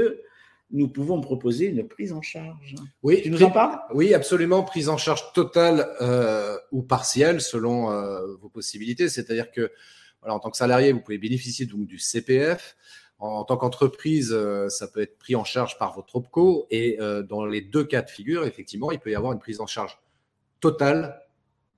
nous 0.71 0.89
pouvons 0.89 1.21
proposer 1.21 1.67
une 1.67 1.87
prise 1.87 2.13
en 2.13 2.23
charge. 2.23 2.75
Oui, 3.03 3.21
tu 3.23 3.31
nous 3.31 3.43
en 3.43 3.51
parles? 3.51 3.79
Oui, 3.93 4.15
absolument, 4.15 4.63
prise 4.63 4.89
en 4.89 4.97
charge 4.97 5.33
totale 5.33 5.89
euh, 6.01 6.57
ou 6.73 6.83
partielle 6.83 7.41
selon 7.41 7.91
euh, 7.91 8.35
vos 8.41 8.49
possibilités. 8.49 9.09
C'est-à-dire 9.09 9.51
que, 9.51 9.71
voilà, 10.21 10.35
en 10.35 10.41
tant 10.41 10.51
que 10.51 10.57
salarié, 10.57 10.93
vous 10.93 11.01
pouvez 11.01 11.19
bénéficier 11.19 11.67
donc 11.67 11.87
du 11.87 11.99
CPF. 11.99 12.77
En, 13.19 13.45
tant 13.45 13.57
qu'entreprise, 13.57 14.33
euh, 14.33 14.69
ça 14.69 14.89
peut 14.89 15.01
être 15.01 15.19
pris 15.19 15.37
en 15.37 15.45
charge 15.45 15.79
par 15.79 15.95
votre 15.95 16.17
OPCO. 16.17 16.67
Et 16.71 16.99
dans 17.29 17.45
les 17.45 17.61
deux 17.61 17.85
cas 17.85 18.03
de 18.03 18.11
figure, 18.11 18.45
effectivement, 18.45 18.91
il 18.91 18.99
peut 18.99 19.11
y 19.11 19.15
avoir 19.15 19.33
une 19.33 19.39
prise 19.39 19.61
en 19.61 19.67
charge 19.67 19.99
totale 20.61 21.23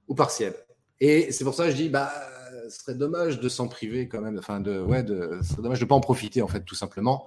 ou 0.09 0.15
partielle. 0.15 0.55
Et 1.01 1.33
c'est 1.33 1.45
pour 1.45 1.55
ça 1.55 1.65
que 1.67 1.73
je 1.73 1.77
dis, 1.77 1.89
bah, 1.89 2.11
ce 2.71 2.81
serait 2.81 2.95
dommage 2.95 3.41
de 3.41 3.49
s'en 3.49 3.69
priver 3.69 4.09
quand 4.09 4.21
même. 4.21 4.39
Enfin, 4.39 4.61
de, 4.61 4.81
ouais, 4.81 5.03
de, 5.03 5.39
ce 5.43 5.51
serait 5.51 5.63
dommage 5.63 5.81
de 5.81 5.85
ne 5.85 5.89
pas 5.89 5.95
en 5.95 6.01
profiter, 6.01 6.41
en 6.41 6.49
fait, 6.49 6.65
tout 6.65 6.75
simplement. 6.75 7.27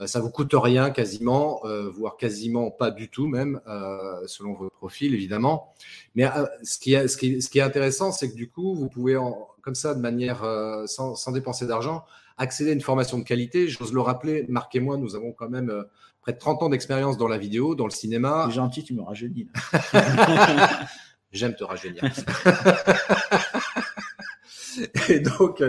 Euh, 0.00 0.06
ça 0.06 0.20
vous 0.20 0.30
coûte 0.30 0.52
rien 0.54 0.90
quasiment, 0.90 1.60
euh, 1.64 1.88
voire 1.88 2.16
quasiment 2.16 2.70
pas 2.70 2.90
du 2.90 3.08
tout 3.08 3.26
même, 3.26 3.60
euh, 3.66 4.26
selon 4.26 4.54
votre 4.54 4.74
profil 4.74 5.14
évidemment. 5.14 5.74
Mais 6.14 6.28
ce 6.62 6.78
qui, 6.78 6.94
est, 6.94 7.08
ce, 7.08 7.16
qui 7.16 7.42
ce, 7.42 7.50
qui 7.50 7.58
est, 7.58 7.62
intéressant, 7.62 8.12
c'est 8.12 8.30
que 8.30 8.36
du 8.36 8.48
coup, 8.48 8.74
vous 8.74 8.88
pouvez 8.88 9.16
en, 9.16 9.48
comme 9.62 9.74
ça, 9.74 9.94
de 9.94 10.00
manière 10.00 10.44
sans, 10.86 11.14
sans, 11.14 11.32
dépenser 11.32 11.66
d'argent, 11.66 12.04
accéder 12.36 12.70
à 12.70 12.74
une 12.74 12.80
formation 12.80 13.18
de 13.18 13.24
qualité. 13.24 13.68
J'ose 13.68 13.92
le 13.92 14.00
rappeler, 14.00 14.46
Marc 14.48 14.74
et 14.74 14.80
moi, 14.80 14.96
nous 14.96 15.16
avons 15.16 15.32
quand 15.32 15.48
même 15.48 15.84
près 16.22 16.32
de 16.32 16.38
30 16.38 16.62
ans 16.62 16.68
d'expérience 16.68 17.18
dans 17.18 17.28
la 17.28 17.38
vidéo, 17.38 17.74
dans 17.74 17.84
le 17.84 17.90
cinéma. 17.90 18.46
C'est 18.48 18.54
gentil, 18.54 18.84
tu 18.84 18.94
me 18.94 19.02
rajeunis. 19.02 19.48
J'aime 21.32 21.54
te 21.54 21.64
rajeunir. 21.64 22.02
et 25.08 25.20
donc, 25.20 25.62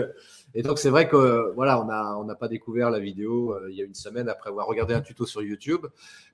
et 0.54 0.62
donc, 0.62 0.78
c'est 0.78 0.90
vrai 0.90 1.08
que 1.08 1.52
voilà, 1.54 1.80
on 1.80 1.84
n'a 1.86 2.16
on 2.18 2.26
pas 2.34 2.48
découvert 2.48 2.90
la 2.90 2.98
vidéo 2.98 3.54
euh, 3.54 3.68
il 3.70 3.76
y 3.76 3.82
a 3.82 3.84
une 3.84 3.94
semaine 3.94 4.28
après 4.28 4.50
avoir 4.50 4.66
regardé 4.66 4.94
un 4.94 5.00
tuto 5.00 5.26
sur 5.26 5.42
YouTube. 5.42 5.86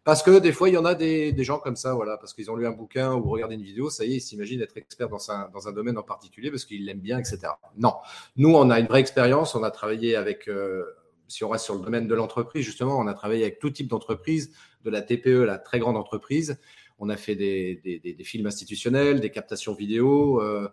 Parce 0.04 0.22
que 0.22 0.38
des 0.38 0.52
fois, 0.52 0.68
il 0.68 0.74
y 0.74 0.78
en 0.78 0.84
a 0.84 0.94
des, 0.94 1.32
des 1.32 1.44
gens 1.44 1.58
comme 1.58 1.76
ça, 1.76 1.94
voilà, 1.94 2.16
parce 2.16 2.32
qu'ils 2.32 2.50
ont 2.50 2.56
lu 2.56 2.66
un 2.66 2.70
bouquin 2.70 3.14
ou 3.14 3.28
regardé 3.28 3.56
une 3.56 3.62
vidéo, 3.62 3.90
ça 3.90 4.04
y 4.04 4.12
est, 4.12 4.16
ils 4.16 4.20
s'imaginent 4.20 4.62
être 4.62 4.76
experts 4.76 5.08
dans 5.08 5.30
un, 5.30 5.50
dans 5.52 5.68
un 5.68 5.72
domaine 5.72 5.98
en 5.98 6.02
particulier 6.02 6.50
parce 6.50 6.64
qu'ils 6.64 6.84
l'aiment 6.86 7.00
bien, 7.00 7.18
etc. 7.18 7.40
Non. 7.76 7.94
Nous, 8.36 8.54
on 8.54 8.70
a 8.70 8.80
une 8.80 8.86
vraie 8.86 9.00
expérience. 9.00 9.54
On 9.54 9.62
a 9.62 9.70
travaillé 9.70 10.16
avec 10.16 10.48
euh, 10.48 10.84
si 11.28 11.44
on 11.44 11.48
reste 11.48 11.64
sur 11.64 11.74
le 11.74 11.80
domaine 11.80 12.06
de 12.06 12.14
l'entreprise, 12.14 12.64
justement, 12.64 12.98
on 12.98 13.06
a 13.06 13.14
travaillé 13.14 13.42
avec 13.42 13.58
tout 13.58 13.70
type 13.70 13.88
d'entreprise, 13.88 14.52
de 14.84 14.90
la 14.90 15.02
TPE, 15.02 15.44
la 15.44 15.58
très 15.58 15.78
grande 15.78 15.96
entreprise. 15.96 16.58
On 16.98 17.08
a 17.10 17.16
fait 17.16 17.34
des, 17.34 17.80
des, 17.84 18.24
films 18.24 18.46
institutionnels, 18.46 19.20
des 19.20 19.30
captations 19.30 19.74
vidéo, 19.74 20.40
euh, 20.40 20.68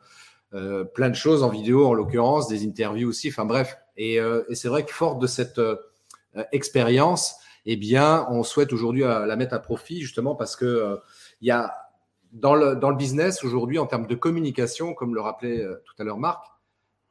euh, 0.53 0.83
plein 0.83 1.10
de 1.10 1.15
choses 1.15 1.43
en 1.43 1.50
vidéo, 1.50 1.86
en 1.86 1.93
l'occurrence, 1.93 2.48
des 2.48 2.65
interviews 2.65 3.10
aussi. 3.10 3.29
Enfin 3.29 3.45
bref. 3.45 3.77
Et, 3.98 4.19
euh, 4.19 4.43
c'est 4.53 4.67
vrai 4.67 4.86
que 4.86 4.93
fort 4.93 5.17
de 5.17 5.27
cette 5.27 5.62
expérience, 6.51 7.36
eh 7.65 7.75
bien, 7.75 8.25
on 8.29 8.43
souhaite 8.43 8.74
aujourd'hui 8.74 9.03
la 9.03 9.36
mettre 9.36 9.53
à 9.53 9.60
profit, 9.60 10.01
justement, 10.01 10.36
parce 10.36 10.55
que 10.55 11.00
y 11.41 11.51
a 11.51 11.74
dans 12.31 12.55
le, 12.55 12.75
dans 12.75 12.89
le 12.89 12.95
business 12.95 13.43
aujourd'hui, 13.43 13.77
en 13.77 13.86
termes 13.86 14.07
de 14.07 14.15
communication, 14.15 14.95
comme 14.95 15.13
le 15.13 15.22
rappelait 15.22 15.63
tout 15.86 15.93
à 16.00 16.03
l'heure 16.03 16.17
Marc, 16.17 16.43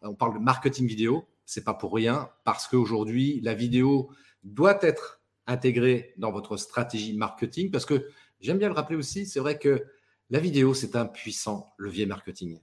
on 0.03 0.15
parle 0.15 0.35
de 0.35 0.41
marketing 0.41 0.89
vidéo 0.89 1.25
c'est 1.53 1.65
pas 1.65 1.75
pour 1.75 1.95
rien, 1.95 2.31
parce 2.45 2.67
qu'aujourd'hui, 2.67 3.41
la 3.43 3.55
vidéo 3.55 4.11
doit 4.43 4.79
être 4.83 5.21
intégrée 5.47 6.15
dans 6.17 6.33
votre 6.33 6.57
stratégie 6.57 7.17
marketing, 7.17 7.71
parce 7.71 7.85
que 7.85 8.09
j'aime 8.41 8.59
bien 8.59 8.69
le 8.69 8.75
rappeler 8.75 8.97
aussi, 8.97 9.27
c'est 9.27 9.41
vrai 9.41 9.59
que 9.59 9.85
la 10.31 10.39
vidéo, 10.39 10.73
c'est 10.73 10.97
un 10.97 11.07
puissant 11.07 11.75
levier 11.77 12.07
marketing. 12.07 12.59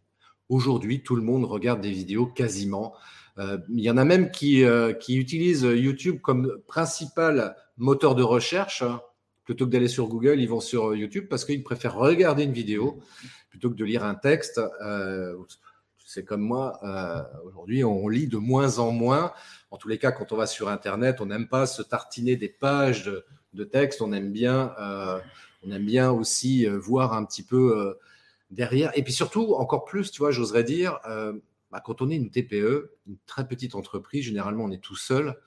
Aujourd'hui, 0.50 1.03
tout 1.03 1.15
le 1.15 1.22
monde 1.22 1.46
regarde 1.46 1.79
des 1.79 1.91
vidéos 1.91 2.25
quasiment. 2.25 2.96
Euh, 3.38 3.60
il 3.70 3.82
y 3.82 3.91
en 3.91 3.98
a 3.98 4.03
même 4.03 4.32
qui, 4.32 4.63
euh, 4.63 4.94
qui 4.94 5.15
utilisent 5.15 5.62
YouTube 5.62 6.20
comme 6.22 6.58
principal 6.68 7.56
moteur 7.77 8.15
de 8.15 8.24
recherche. 8.24 8.84
Plutôt 9.46 9.68
que 9.68 9.72
d'aller 9.72 9.88
sur 9.88 10.08
Google, 10.08 10.39
ils 10.39 10.50
vont 10.50 10.60
sur 10.60 10.96
YouTube 10.96 11.27
parce 11.29 11.46
qu'ils 11.46 11.63
préfèrent 11.63 11.96
regarder 11.96 12.44
une 12.44 12.51
vidéo 12.51 13.00
plutôt 13.51 13.70
que 13.70 13.75
de 13.75 13.86
lire 13.86 14.03
un 14.03 14.15
texte. 14.15 14.60
Euh, 14.84 15.36
c'est 16.03 16.25
comme 16.25 16.41
moi, 16.41 16.79
euh, 16.84 17.22
aujourd'hui, 17.46 17.84
on 17.84 18.08
lit 18.08 18.27
de 18.27 18.38
moins 18.38 18.79
en 18.79 18.91
moins. 18.91 19.32
En 19.70 19.77
tous 19.77 19.88
les 19.88 20.00
cas, 20.00 20.12
quand 20.12 20.32
on 20.32 20.36
va 20.36 20.48
sur 20.48 20.68
Internet, 20.68 21.22
on 21.22 21.27
n'aime 21.27 21.48
pas 21.48 21.68
se 21.68 21.84
tartiner 21.84 22.36
des 22.36 22.50
pages 22.50 23.12
de, 23.53 23.63
texte. 23.63 24.01
On 24.01 24.12
aime 24.13 24.32
bien, 24.32 24.74
on 25.63 25.72
aime 25.72 25.86
bien 25.86 26.12
aussi 26.12 26.65
voir 26.65 27.13
un 27.13 27.24
petit 27.25 27.44
peu 27.44 27.96
derrière. 28.50 28.98
Et 28.98 29.03
puis 29.03 29.13
surtout, 29.13 29.53
encore 29.56 29.86
plus, 29.86 30.12
tu 30.12 30.20
vois, 30.20 30.32
j'oserais 30.32 30.63
dire, 30.63 31.00
bah, 31.72 31.82
quand 31.84 32.01
on 32.01 32.10
est 32.10 32.15
une 32.15 32.32
TPE, 32.32 32.98
une 33.08 33.18
très 33.25 33.48
petite 33.48 33.75
entreprise, 33.75 34.25
généralement, 34.25 34.63
on 34.65 34.72
est 34.72 34.84
tout 34.84 34.96
seul. 34.96 35.39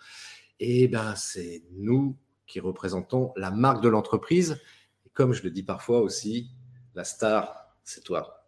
Et 0.61 0.89
ben, 0.89 1.15
c'est 1.17 1.65
nous 1.73 2.17
qui 2.47 2.61
représentons 2.61 3.33
la 3.37 3.51
marque 3.51 3.83
de 3.83 3.89
l'entreprise. 3.89 4.61
Et 5.05 5.11
comme 5.11 5.33
je 5.33 5.43
le 5.43 5.51
dis 5.51 5.63
parfois 5.63 6.01
aussi, 6.01 6.51
la 6.95 7.05
star, 7.05 7.75
c'est 7.83 8.05
toi. 8.05 8.42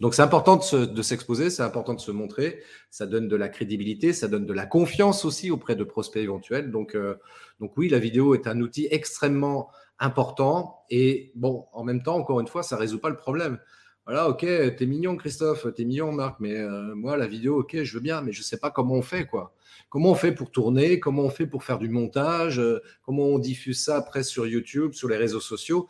Donc 0.00 0.14
c'est 0.14 0.22
important 0.22 0.56
de 0.56 1.02
s'exposer, 1.02 1.50
c'est 1.50 1.62
important 1.62 1.94
de 1.94 2.00
se 2.00 2.10
montrer, 2.10 2.62
ça 2.90 3.06
donne 3.06 3.28
de 3.28 3.36
la 3.36 3.48
crédibilité, 3.48 4.12
ça 4.12 4.28
donne 4.28 4.46
de 4.46 4.52
la 4.52 4.66
confiance 4.66 5.24
aussi 5.24 5.50
auprès 5.50 5.76
de 5.76 5.84
prospects 5.84 6.22
éventuels. 6.22 6.70
Donc, 6.70 6.94
euh, 6.94 7.16
donc 7.58 7.76
oui, 7.76 7.88
la 7.88 7.98
vidéo 7.98 8.34
est 8.34 8.46
un 8.46 8.60
outil 8.60 8.88
extrêmement 8.90 9.70
important 9.98 10.84
et 10.90 11.32
bon, 11.34 11.66
en 11.72 11.84
même 11.84 12.02
temps, 12.02 12.16
encore 12.16 12.40
une 12.40 12.48
fois, 12.48 12.62
ça 12.62 12.76
résout 12.76 12.98
pas 12.98 13.10
le 13.10 13.16
problème. 13.16 13.58
Voilà, 14.06 14.28
ok, 14.28 14.40
t'es 14.40 14.86
mignon 14.86 15.16
Christophe, 15.16 15.66
t'es 15.74 15.84
mignon 15.84 16.10
Marc, 16.10 16.40
mais 16.40 16.56
euh, 16.56 16.94
moi 16.94 17.16
la 17.16 17.26
vidéo, 17.26 17.60
ok, 17.60 17.82
je 17.82 17.94
veux 17.94 18.00
bien, 18.00 18.22
mais 18.22 18.32
je 18.32 18.42
sais 18.42 18.58
pas 18.58 18.70
comment 18.70 18.94
on 18.94 19.02
fait 19.02 19.26
quoi. 19.26 19.54
Comment 19.88 20.10
on 20.10 20.14
fait 20.14 20.32
pour 20.32 20.50
tourner, 20.50 21.00
comment 21.00 21.22
on 21.22 21.30
fait 21.30 21.46
pour 21.46 21.64
faire 21.64 21.78
du 21.78 21.88
montage, 21.88 22.58
euh, 22.58 22.82
comment 23.02 23.24
on 23.24 23.38
diffuse 23.38 23.84
ça 23.84 23.96
après 23.96 24.22
sur 24.22 24.46
YouTube, 24.46 24.94
sur 24.94 25.08
les 25.08 25.16
réseaux 25.16 25.40
sociaux? 25.40 25.88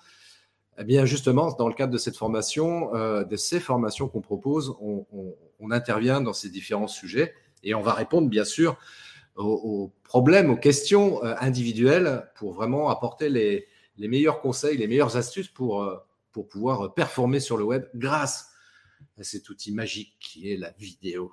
Eh 0.80 0.84
bien, 0.84 1.04
justement, 1.04 1.52
dans 1.52 1.68
le 1.68 1.74
cadre 1.74 1.92
de 1.92 1.98
cette 1.98 2.16
formation, 2.16 2.94
euh, 2.94 3.22
de 3.22 3.36
ces 3.36 3.60
formations 3.60 4.08
qu'on 4.08 4.22
propose, 4.22 4.74
on, 4.80 5.06
intervient 5.70 6.20
dans 6.20 6.32
ces 6.32 6.48
différents 6.48 6.88
sujets 6.88 7.32
et 7.62 7.74
on 7.74 7.82
va 7.82 7.92
répondre, 7.92 8.28
bien 8.28 8.44
sûr, 8.44 8.76
aux, 9.36 9.92
problèmes, 10.02 10.50
aux 10.50 10.56
questions 10.56 11.22
euh, 11.22 11.34
individuelles 11.38 12.28
pour 12.34 12.54
vraiment 12.54 12.88
apporter 12.88 13.28
les, 13.28 13.68
meilleurs 13.98 14.40
conseils, 14.40 14.78
les 14.78 14.88
meilleures 14.88 15.16
astuces 15.16 15.52
euh, 15.60 15.96
pour 16.32 16.48
pouvoir 16.48 16.94
performer 16.94 17.40
sur 17.40 17.58
le 17.58 17.62
web 17.62 17.84
grâce 17.94 18.48
à 19.18 19.22
cet 19.22 19.50
outil 19.50 19.72
magique 19.72 20.16
qui 20.18 20.50
est 20.50 20.56
la 20.56 20.70
vidéo. 20.72 21.30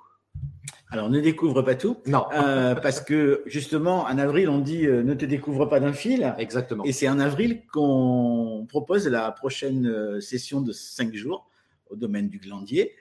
Alors, 0.90 1.10
ne 1.10 1.20
découvre 1.20 1.62
pas 1.62 1.74
tout. 1.74 1.98
Non. 2.06 2.26
Euh, 2.32 2.74
parce 2.74 3.00
que 3.00 3.42
justement, 3.46 4.04
en 4.04 4.18
avril, 4.18 4.48
on 4.48 4.58
dit 4.58 4.86
euh, 4.86 5.02
ne 5.02 5.14
te 5.14 5.26
découvre 5.26 5.66
pas 5.66 5.80
d'un 5.80 5.92
fil. 5.92 6.34
Exactement. 6.38 6.84
Et 6.84 6.92
c'est 6.92 7.08
en 7.08 7.18
avril 7.18 7.62
qu'on 7.66 8.66
propose 8.68 9.06
la 9.06 9.30
prochaine 9.30 9.86
euh, 9.86 10.20
session 10.20 10.60
de 10.62 10.72
cinq 10.72 11.14
jours 11.14 11.50
au 11.90 11.96
domaine 11.96 12.28
du 12.28 12.38
glandier, 12.38 12.94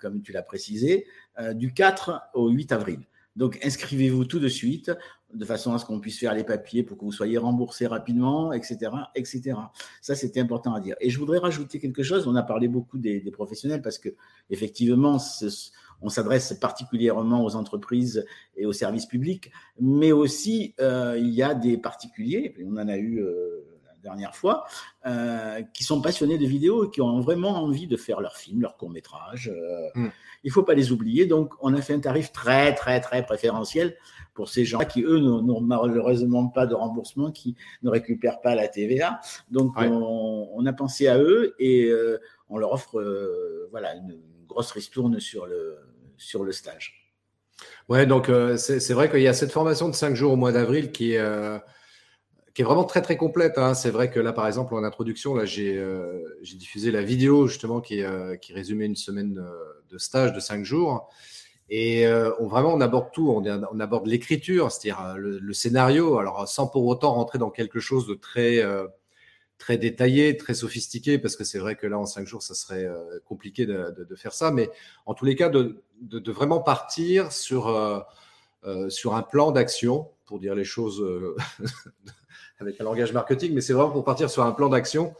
comme 0.00 0.22
tu 0.22 0.32
l'as 0.32 0.42
précisé, 0.42 1.06
du 1.52 1.74
4 1.74 2.30
au 2.32 2.48
8 2.48 2.72
avril. 2.72 3.00
Donc, 3.36 3.58
inscrivez-vous 3.62 4.24
tout 4.24 4.40
de 4.40 4.48
suite 4.48 4.90
de 5.34 5.44
façon 5.44 5.74
à 5.74 5.78
ce 5.78 5.84
qu'on 5.84 6.00
puisse 6.00 6.18
faire 6.18 6.32
les 6.32 6.42
papiers 6.42 6.82
pour 6.82 6.96
que 6.96 7.04
vous 7.04 7.12
soyez 7.12 7.36
remboursé 7.36 7.86
rapidement, 7.86 8.54
etc., 8.54 8.90
etc. 9.14 9.58
Ça, 10.00 10.14
c'était 10.14 10.40
important 10.40 10.72
à 10.72 10.80
dire. 10.80 10.96
Et 11.02 11.10
je 11.10 11.18
voudrais 11.18 11.36
rajouter 11.36 11.78
quelque 11.78 12.02
chose. 12.02 12.26
On 12.26 12.34
a 12.34 12.42
parlé 12.42 12.66
beaucoup 12.66 12.96
des, 12.96 13.20
des 13.20 13.30
professionnels 13.30 13.82
parce 13.82 13.98
que 13.98 14.08
effectivement, 14.48 15.18
ce, 15.18 15.70
on 16.00 16.08
s'adresse 16.08 16.52
particulièrement 16.54 17.44
aux 17.44 17.56
entreprises 17.56 18.24
et 18.56 18.66
aux 18.66 18.72
services 18.72 19.06
publics, 19.06 19.50
mais 19.80 20.12
aussi 20.12 20.74
euh, 20.80 21.16
il 21.18 21.30
y 21.30 21.42
a 21.42 21.54
des 21.54 21.76
particuliers, 21.78 22.54
on 22.64 22.76
en 22.76 22.88
a 22.88 22.96
eu 22.96 23.20
euh, 23.20 23.64
la 23.86 23.94
dernière 24.02 24.36
fois, 24.36 24.64
euh, 25.06 25.62
qui 25.74 25.82
sont 25.84 26.00
passionnés 26.00 26.38
de 26.38 26.46
vidéos 26.46 26.86
et 26.86 26.90
qui 26.90 27.00
ont 27.00 27.20
vraiment 27.20 27.62
envie 27.62 27.86
de 27.86 27.96
faire 27.96 28.20
leur 28.20 28.36
film, 28.36 28.60
leur 28.60 28.76
court 28.76 28.90
métrage. 28.90 29.52
Mm. 29.94 30.08
Il 30.44 30.48
ne 30.48 30.52
faut 30.52 30.62
pas 30.62 30.74
les 30.74 30.92
oublier. 30.92 31.26
Donc, 31.26 31.54
on 31.60 31.74
a 31.74 31.80
fait 31.82 31.94
un 31.94 32.00
tarif 32.00 32.30
très, 32.30 32.72
très, 32.74 33.00
très 33.00 33.26
préférentiel 33.26 33.96
pour 34.34 34.48
ces 34.48 34.64
gens 34.64 34.78
qui, 34.78 35.02
eux, 35.02 35.18
n'ont 35.18 35.60
malheureusement 35.60 36.46
pas 36.46 36.66
de 36.66 36.76
remboursement, 36.76 37.32
qui 37.32 37.56
ne 37.82 37.90
récupèrent 37.90 38.40
pas 38.40 38.54
la 38.54 38.68
TVA. 38.68 39.20
Donc, 39.50 39.72
on, 39.76 40.64
a 40.64 40.72
pensé 40.72 41.08
à 41.08 41.18
eux 41.18 41.56
et 41.58 41.92
on 42.48 42.56
leur 42.56 42.72
offre 42.72 43.02
voilà, 43.72 43.96
une, 43.96 44.16
grosse 44.48 44.72
ristourne 44.72 45.20
sur 45.20 45.46
le, 45.46 45.78
sur 46.16 46.42
le 46.42 46.52
stage. 46.52 46.98
Ouais, 47.88 48.06
donc 48.06 48.28
euh, 48.28 48.56
c'est 48.56 48.92
vrai 48.92 49.10
qu'il 49.10 49.22
y 49.22 49.28
a 49.28 49.32
cette 49.32 49.52
formation 49.52 49.88
de 49.88 49.94
5 49.94 50.14
jours 50.14 50.32
au 50.32 50.36
mois 50.36 50.52
d'avril 50.52 50.92
qui 50.92 51.16
euh, 51.16 51.58
qui 52.54 52.62
est 52.62 52.64
vraiment 52.64 52.84
très 52.84 53.02
très 53.02 53.16
complète. 53.16 53.56
Hein. 53.56 53.74
C'est 53.74 53.90
vrai 53.90 54.10
que 54.10 54.20
là, 54.20 54.32
par 54.32 54.46
exemple, 54.46 54.74
en 54.74 54.82
introduction, 54.84 55.34
là, 55.34 55.44
j'ai 55.44 55.76
euh, 55.76 56.24
diffusé 56.42 56.90
la 56.90 57.02
vidéo 57.02 57.46
justement 57.46 57.80
qui, 57.80 58.02
qui 58.40 58.52
résumait 58.52 58.86
une 58.86 58.96
semaine 58.96 59.40
de 59.90 59.98
stage 59.98 60.32
de 60.32 60.40
5 60.40 60.64
jours. 60.64 61.08
Et 61.70 62.08
on, 62.40 62.46
vraiment, 62.48 62.74
on 62.74 62.80
aborde 62.80 63.12
tout. 63.12 63.30
On, 63.30 63.44
on 63.44 63.80
aborde 63.80 64.08
l'écriture, 64.08 64.72
c'est-à-dire 64.72 65.16
le, 65.16 65.38
le, 65.38 65.52
scénario, 65.52 66.18
alors 66.18 66.48
sans 66.48 66.66
pour 66.66 66.84
autant 66.86 67.14
rentrer 67.14 67.38
dans 67.38 67.50
quelque 67.50 67.78
chose 67.78 68.08
de 68.08 68.14
très 68.14 68.60
très 69.58 69.76
détaillé, 69.76 70.36
très 70.36 70.54
sophistiqué, 70.54 71.18
parce 71.18 71.36
que 71.36 71.44
c'est 71.44 71.58
vrai 71.58 71.74
que 71.74 71.86
là, 71.86 71.98
en 71.98 72.06
cinq 72.06 72.26
jours, 72.26 72.42
ça 72.42 72.54
serait 72.54 72.84
euh, 72.84 73.18
compliqué 73.26 73.66
de, 73.66 74.06
faire 74.16 74.32
ça. 74.32 74.50
Mais 74.50 74.70
en 75.04 75.14
tous 75.14 75.24
les 75.24 75.34
cas, 75.34 75.48
de, 75.48 75.82
de 76.00 76.32
vraiment 76.32 76.60
partir 76.60 77.32
sur, 77.32 77.68
euh, 77.68 78.00
euh, 78.64 78.88
sur 78.88 79.14
un 79.14 79.22
plan 79.22 79.50
d'action, 79.50 80.08
pour 80.24 80.38
dire 80.38 80.54
les 80.54 80.64
choses 80.64 81.04
avec 82.60 82.80
un 82.80 82.84
langage 82.84 83.12
marketing, 83.12 83.52
mais 83.54 83.60
c'est 83.60 83.72
vraiment 83.72 83.90
pour 83.90 84.04
partir 84.04 84.30
sur 84.30 84.44
un 84.44 84.52
plan 84.52 84.68
d'action 84.68 85.14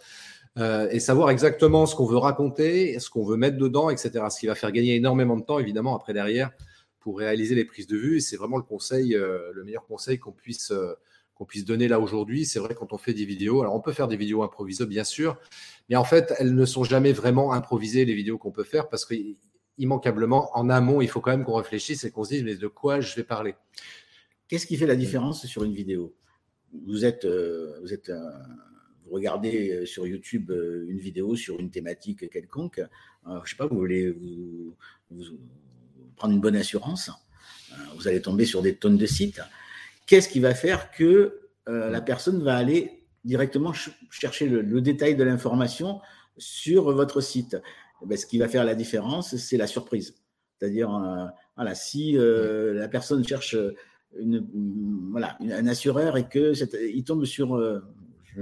et 0.91 0.99
savoir 0.99 1.31
exactement 1.31 1.87
ce 1.87 1.95
qu'on 1.95 2.05
veut 2.05 2.17
raconter, 2.17 2.99
ce 2.99 3.11
qu'on 3.11 3.25
veut 3.25 3.37
mettre 3.37 3.59
dedans, 3.59 3.91
etc. 3.91 4.25
Ce 4.29 4.41
qui 4.41 4.49
va 4.49 4.57
faire 4.57 4.73
gagner 4.73 4.97
énormément 4.97 5.37
de 5.37 5.45
temps, 5.45 5.61
évidemment, 5.61 5.95
après 5.95 6.13
derrière, 6.13 6.51
pour 6.99 7.17
réaliser 7.17 7.55
les 7.55 7.65
prises 7.65 7.87
de 7.87 7.97
vue. 7.97 8.17
Et 8.17 8.21
c'est 8.21 8.37
vraiment 8.37 8.57
le 8.57 8.65
conseil, 8.65 9.11
le 9.11 9.63
meilleur 9.65 9.87
conseil 9.87 10.19
qu'on 10.19 10.33
puisse 10.33 10.73
qu'on 11.39 11.45
puisse 11.45 11.65
donner 11.65 11.87
là 11.89 12.01
aujourd'hui. 12.01 12.45
C'est 12.45 12.59
vrai 12.59 12.75
quand 12.75 12.93
on 12.93 12.99
fait 12.99 13.15
des 13.15 13.25
vidéos, 13.25 13.61
alors 13.61 13.75
on 13.75 13.81
peut 13.81 13.93
faire 13.93 14.09
des 14.09 14.17
vidéos 14.17 14.43
improvisées 14.43 14.87
bien 14.87 15.05
sûr, 15.05 15.39
mais 15.89 15.97
en 15.97 16.05
fait 16.05 16.35
elles 16.39 16.55
ne 16.55 16.65
sont 16.67 16.85
jamais 16.85 17.13
vraiment 17.13 17.53
improvisées 17.53 18.05
les 18.05 18.15
vidéos 18.15 18.39
qu'on 18.39 18.51
peut 18.51 18.65
faire 18.65 18.89
parce 18.89 19.05
que 19.05 19.15
immanquablement 19.79 20.51
en 20.59 20.69
amont 20.69 21.01
il 21.01 21.09
faut 21.09 21.21
quand 21.21 21.31
même 21.31 21.45
qu'on 21.45 21.55
réfléchisse 21.55 22.03
et 22.03 22.11
qu'on 22.11 22.25
se 22.25 22.31
dise 22.31 22.43
mais 22.43 22.57
de 22.57 22.67
quoi 22.67 23.01
je 23.01 23.15
vais 23.15 23.23
parler? 23.23 23.55
Qu'est-ce 24.49 24.67
qui 24.67 24.77
fait 24.77 24.87
la 24.87 24.97
différence 24.97 25.47
sur 25.47 25.63
une 25.63 25.75
vidéo? 25.75 26.15
Vous 26.73 27.05
êtes, 27.05 27.25
euh, 27.25 27.79
vous 27.83 27.93
êtes, 27.93 28.11
vous 29.05 29.11
regardez 29.13 29.71
euh, 29.71 29.87
sur 29.87 30.07
YouTube 30.07 30.51
euh, 30.51 30.87
une 30.89 30.99
vidéo 30.99 31.37
sur 31.37 31.59
une 31.61 31.71
thématique 31.71 32.29
quelconque. 32.31 32.81
je 33.45 33.51
sais 33.51 33.57
pas, 33.57 33.67
vous 33.67 33.77
voulez 33.77 34.11
vous, 34.11 34.75
prendre 36.17 36.35
une 36.35 36.41
bonne 36.41 36.57
assurance? 36.57 37.11
Vous 37.97 38.09
allez 38.09 38.23
tomber 38.23 38.45
sur 38.47 38.63
des 38.63 38.75
tonnes 38.75 38.97
de 38.97 39.07
sites 39.07 39.41
qu'est-ce 40.09 40.29
qui 40.29 40.41
va 40.41 40.55
faire 40.55 40.91
que 40.91 41.39
euh, 41.69 41.91
la 41.91 42.01
personne 42.01 42.43
va 42.43 42.57
aller 42.57 43.05
directement 43.25 43.73
chercher 44.11 44.49
le, 44.49 44.81
détail 44.81 45.15
de 45.15 45.23
l'information 45.23 46.01
sur 46.39 46.91
votre 46.93 47.21
site. 47.21 47.57
Eh 48.03 48.07
ben, 48.07 48.19
Ce 48.19 48.27
qui 48.27 48.39
va 48.39 48.49
faire 48.49 48.65
la 48.65 48.75
différence, 48.75 49.37
c'est 49.37 49.57
la 49.57 49.69
surprise. 49.69 50.15
C'est-à-dire, 50.59 50.93
euh, 50.93 51.27
voilà, 51.55 51.75
si 51.75 52.19
euh, 52.19 52.75
la 52.75 52.89
personne 52.89 53.25
cherche 53.25 53.57
une, 54.19 54.45
voilà, 55.13 55.37
un 55.41 55.67
assureur 55.67 56.17
et 56.17 56.27
que 56.27 56.53
il 56.91 57.05
tombe 57.05 57.25
sur, 57.25 57.61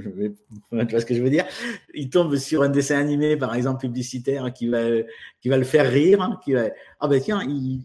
je 0.00 0.10
tu 0.84 0.90
vois 0.90 1.00
ce 1.00 1.06
que 1.06 1.14
je 1.14 1.22
veux 1.22 1.30
dire 1.30 1.46
Il 1.94 2.10
tombe 2.10 2.36
sur 2.36 2.62
un 2.62 2.68
dessin 2.68 2.98
animé, 2.98 3.36
par 3.36 3.54
exemple, 3.54 3.80
publicitaire, 3.80 4.52
qui 4.52 4.68
va, 4.68 4.82
qui 5.40 5.48
va 5.48 5.56
le 5.56 5.64
faire 5.64 5.90
rire, 5.90 6.22
hein, 6.22 6.38
qui 6.44 6.52
va, 6.52 6.68
ah 7.00 7.08
ben 7.08 7.20
tiens, 7.20 7.42
ils, 7.42 7.84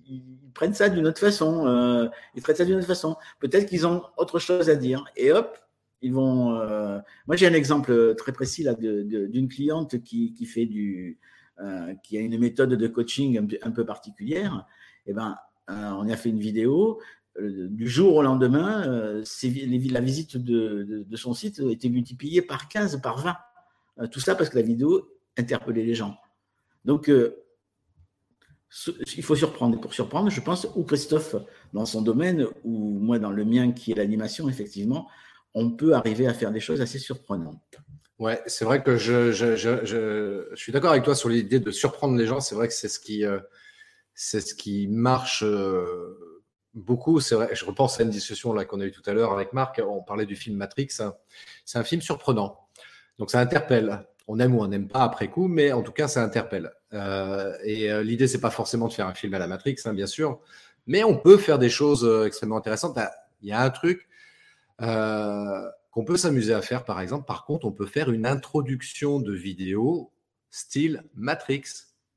prennent 0.54 0.74
ça 0.74 0.90
d'une 0.90 1.08
autre 1.08 1.20
façon, 1.20 1.66
euh, 1.68 2.08
ils 2.36 2.42
traitent 2.42 2.58
ça 2.58 2.66
d'une 2.66 2.76
autre 2.76 2.88
façon. 2.88 3.16
Peut-être 3.40 3.68
qu'ils 3.68 3.88
ont 3.88 4.04
autre 4.18 4.40
chose 4.40 4.70
à 4.70 4.76
dire. 4.76 5.06
Et 5.16 5.32
hop, 5.32 5.58
ils 6.02 6.14
vont. 6.14 6.56
Euh, 6.60 7.00
moi, 7.28 7.36
j'ai 7.36 7.48
un 7.48 7.54
exemple 7.54 8.16
très 8.16 8.32
précis 8.32 8.64
là 8.64 8.74
d'une 8.76 9.48
cliente 9.48 10.02
qui, 10.04 10.34
qui 10.34 10.46
fait 10.46 10.66
du, 10.66 11.20
euh, 11.60 11.94
qui 12.04 12.18
a 12.18 12.22
une 12.22 12.38
méthode 12.38 12.74
de 12.74 12.88
coaching 12.88 13.58
un, 13.62 13.72
peu 13.72 13.86
particulière. 13.86 14.66
Et 15.06 15.12
eh 15.12 15.14
ben, 15.14 15.36
on 15.68 16.06
y 16.06 16.12
a 16.12 16.18
fait 16.18 16.30
une 16.30 16.40
vidéo. 16.40 17.00
Du 17.40 17.88
jour 17.88 18.16
au 18.16 18.22
lendemain, 18.22 18.84
la 18.86 20.02
visite 20.02 20.38
de, 20.38 21.16
son 21.16 21.34
site 21.34 21.60
a 21.60 21.72
été 21.72 21.90
multipliée 21.90 22.42
par 22.42 22.68
15, 22.68 23.02
par 23.02 23.18
20. 23.98 24.08
tout 24.10 24.20
ça 24.20 24.36
parce 24.36 24.50
que 24.50 24.58
la 24.58 24.64
vidéo 24.64 25.10
interpellait 25.38 25.86
les 25.86 25.96
gens. 25.96 26.18
Donc, 26.86 27.10
il 29.16 29.24
faut 29.24 29.36
surprendre. 29.36 29.78
Et 29.78 29.82
pour 29.82 29.94
surprendre, 29.94 30.30
je 30.30 30.42
pense, 30.42 30.68
ou 30.76 30.84
Christophe 30.84 31.36
dans 31.74 31.86
son 31.86 32.02
domaine, 32.02 32.48
ou 32.64 33.00
moi 33.00 33.20
dans 33.20 33.32
le 33.32 33.46
mien 33.46 33.72
qui 33.72 33.92
est 33.92 33.96
l'animation, 33.96 34.50
effectivement, 34.50 35.08
on 35.54 35.72
peut 35.72 35.94
arriver 35.94 36.28
à 36.28 36.34
faire 36.34 36.52
des 36.52 36.60
choses 36.60 36.82
assez 36.82 37.00
surprenantes. 37.00 37.78
Ouais, 38.20 38.42
c'est 38.46 38.66
vrai 38.66 38.84
que 38.84 38.98
je, 38.98 40.52
suis 40.56 40.72
d'accord 40.72 40.92
avec 40.92 41.04
toi 41.04 41.16
sur 41.16 41.28
l'idée 41.28 41.60
de 41.60 41.72
surprendre 41.72 42.16
les 42.18 42.28
gens. 42.28 42.40
C'est 42.40 42.56
vrai 42.56 42.68
que 42.68 42.74
c'est 42.74 42.88
ce 42.88 43.00
qui, 43.00 43.26
euh, 43.26 43.40
ce 44.14 44.54
qui 44.54 44.88
marche 44.88 45.44
euh, 45.44 46.31
beaucoup. 46.74 47.20
C'est 47.20 47.36
vrai. 47.36 47.50
Je 47.54 47.66
repense 47.66 48.00
à 48.00 48.04
une 48.04 48.10
discussion 48.10 48.54
là 48.54 48.66
qu'on 48.66 48.82
a 48.82 48.86
eue 48.86 48.92
tout 48.92 49.08
à 49.10 49.14
l'heure 49.14 49.32
avec 49.32 49.54
Marc. 49.54 49.82
On 49.86 50.02
parlait 50.02 50.26
du 50.26 50.36
film 50.36 50.58
Matrix. 50.58 50.90
C'est 51.66 51.78
un 51.78 51.84
film 51.84 52.02
surprenant. 52.02 52.68
Donc 53.20 53.30
ça 53.32 53.40
interpelle 53.40 54.06
on 54.32 54.40
aime 54.40 54.56
ou 54.56 54.62
on 54.62 54.68
n'aime 54.68 54.88
pas 54.88 55.04
après 55.04 55.30
coup, 55.30 55.48
mais 55.48 55.74
en 55.74 55.82
tout 55.82 55.92
cas, 55.92 56.08
ça 56.08 56.24
interpelle. 56.24 56.72
Euh, 56.94 57.54
et 57.64 57.92
euh, 57.92 58.02
l'idée, 58.02 58.28
c'est 58.28 58.40
pas 58.40 58.50
forcément 58.50 58.88
de 58.88 58.94
faire 58.94 59.08
un 59.08 59.14
film 59.14 59.34
à 59.34 59.40
la 59.40 59.48
Matrix, 59.48 59.76
hein, 59.86 59.94
bien 59.94 60.08
sûr, 60.08 60.40
mais 60.88 61.04
on 61.04 61.18
peut 61.18 61.38
faire 61.38 61.60
des 61.60 61.70
choses 61.70 62.06
euh, 62.06 62.26
extrêmement 62.26 62.58
intéressantes. 62.58 62.98
Ah, 62.98 63.12
il 63.42 63.50
y 63.50 63.52
a 63.52 63.62
un 63.62 63.70
truc 63.70 64.08
qu'on 64.80 66.06
peut 66.06 66.18
s'amuser 66.18 66.54
à 66.54 66.62
faire, 66.62 66.86
par 66.86 67.02
exemple. 67.02 67.26
Par 67.26 67.46
contre, 67.46 67.68
on 67.68 67.72
peut 67.72 67.86
faire 67.86 68.10
une 68.10 68.26
introduction 68.26 69.20
de 69.20 69.34
vidéo 69.34 70.12
style 70.50 71.04
Matrix. 71.14 71.64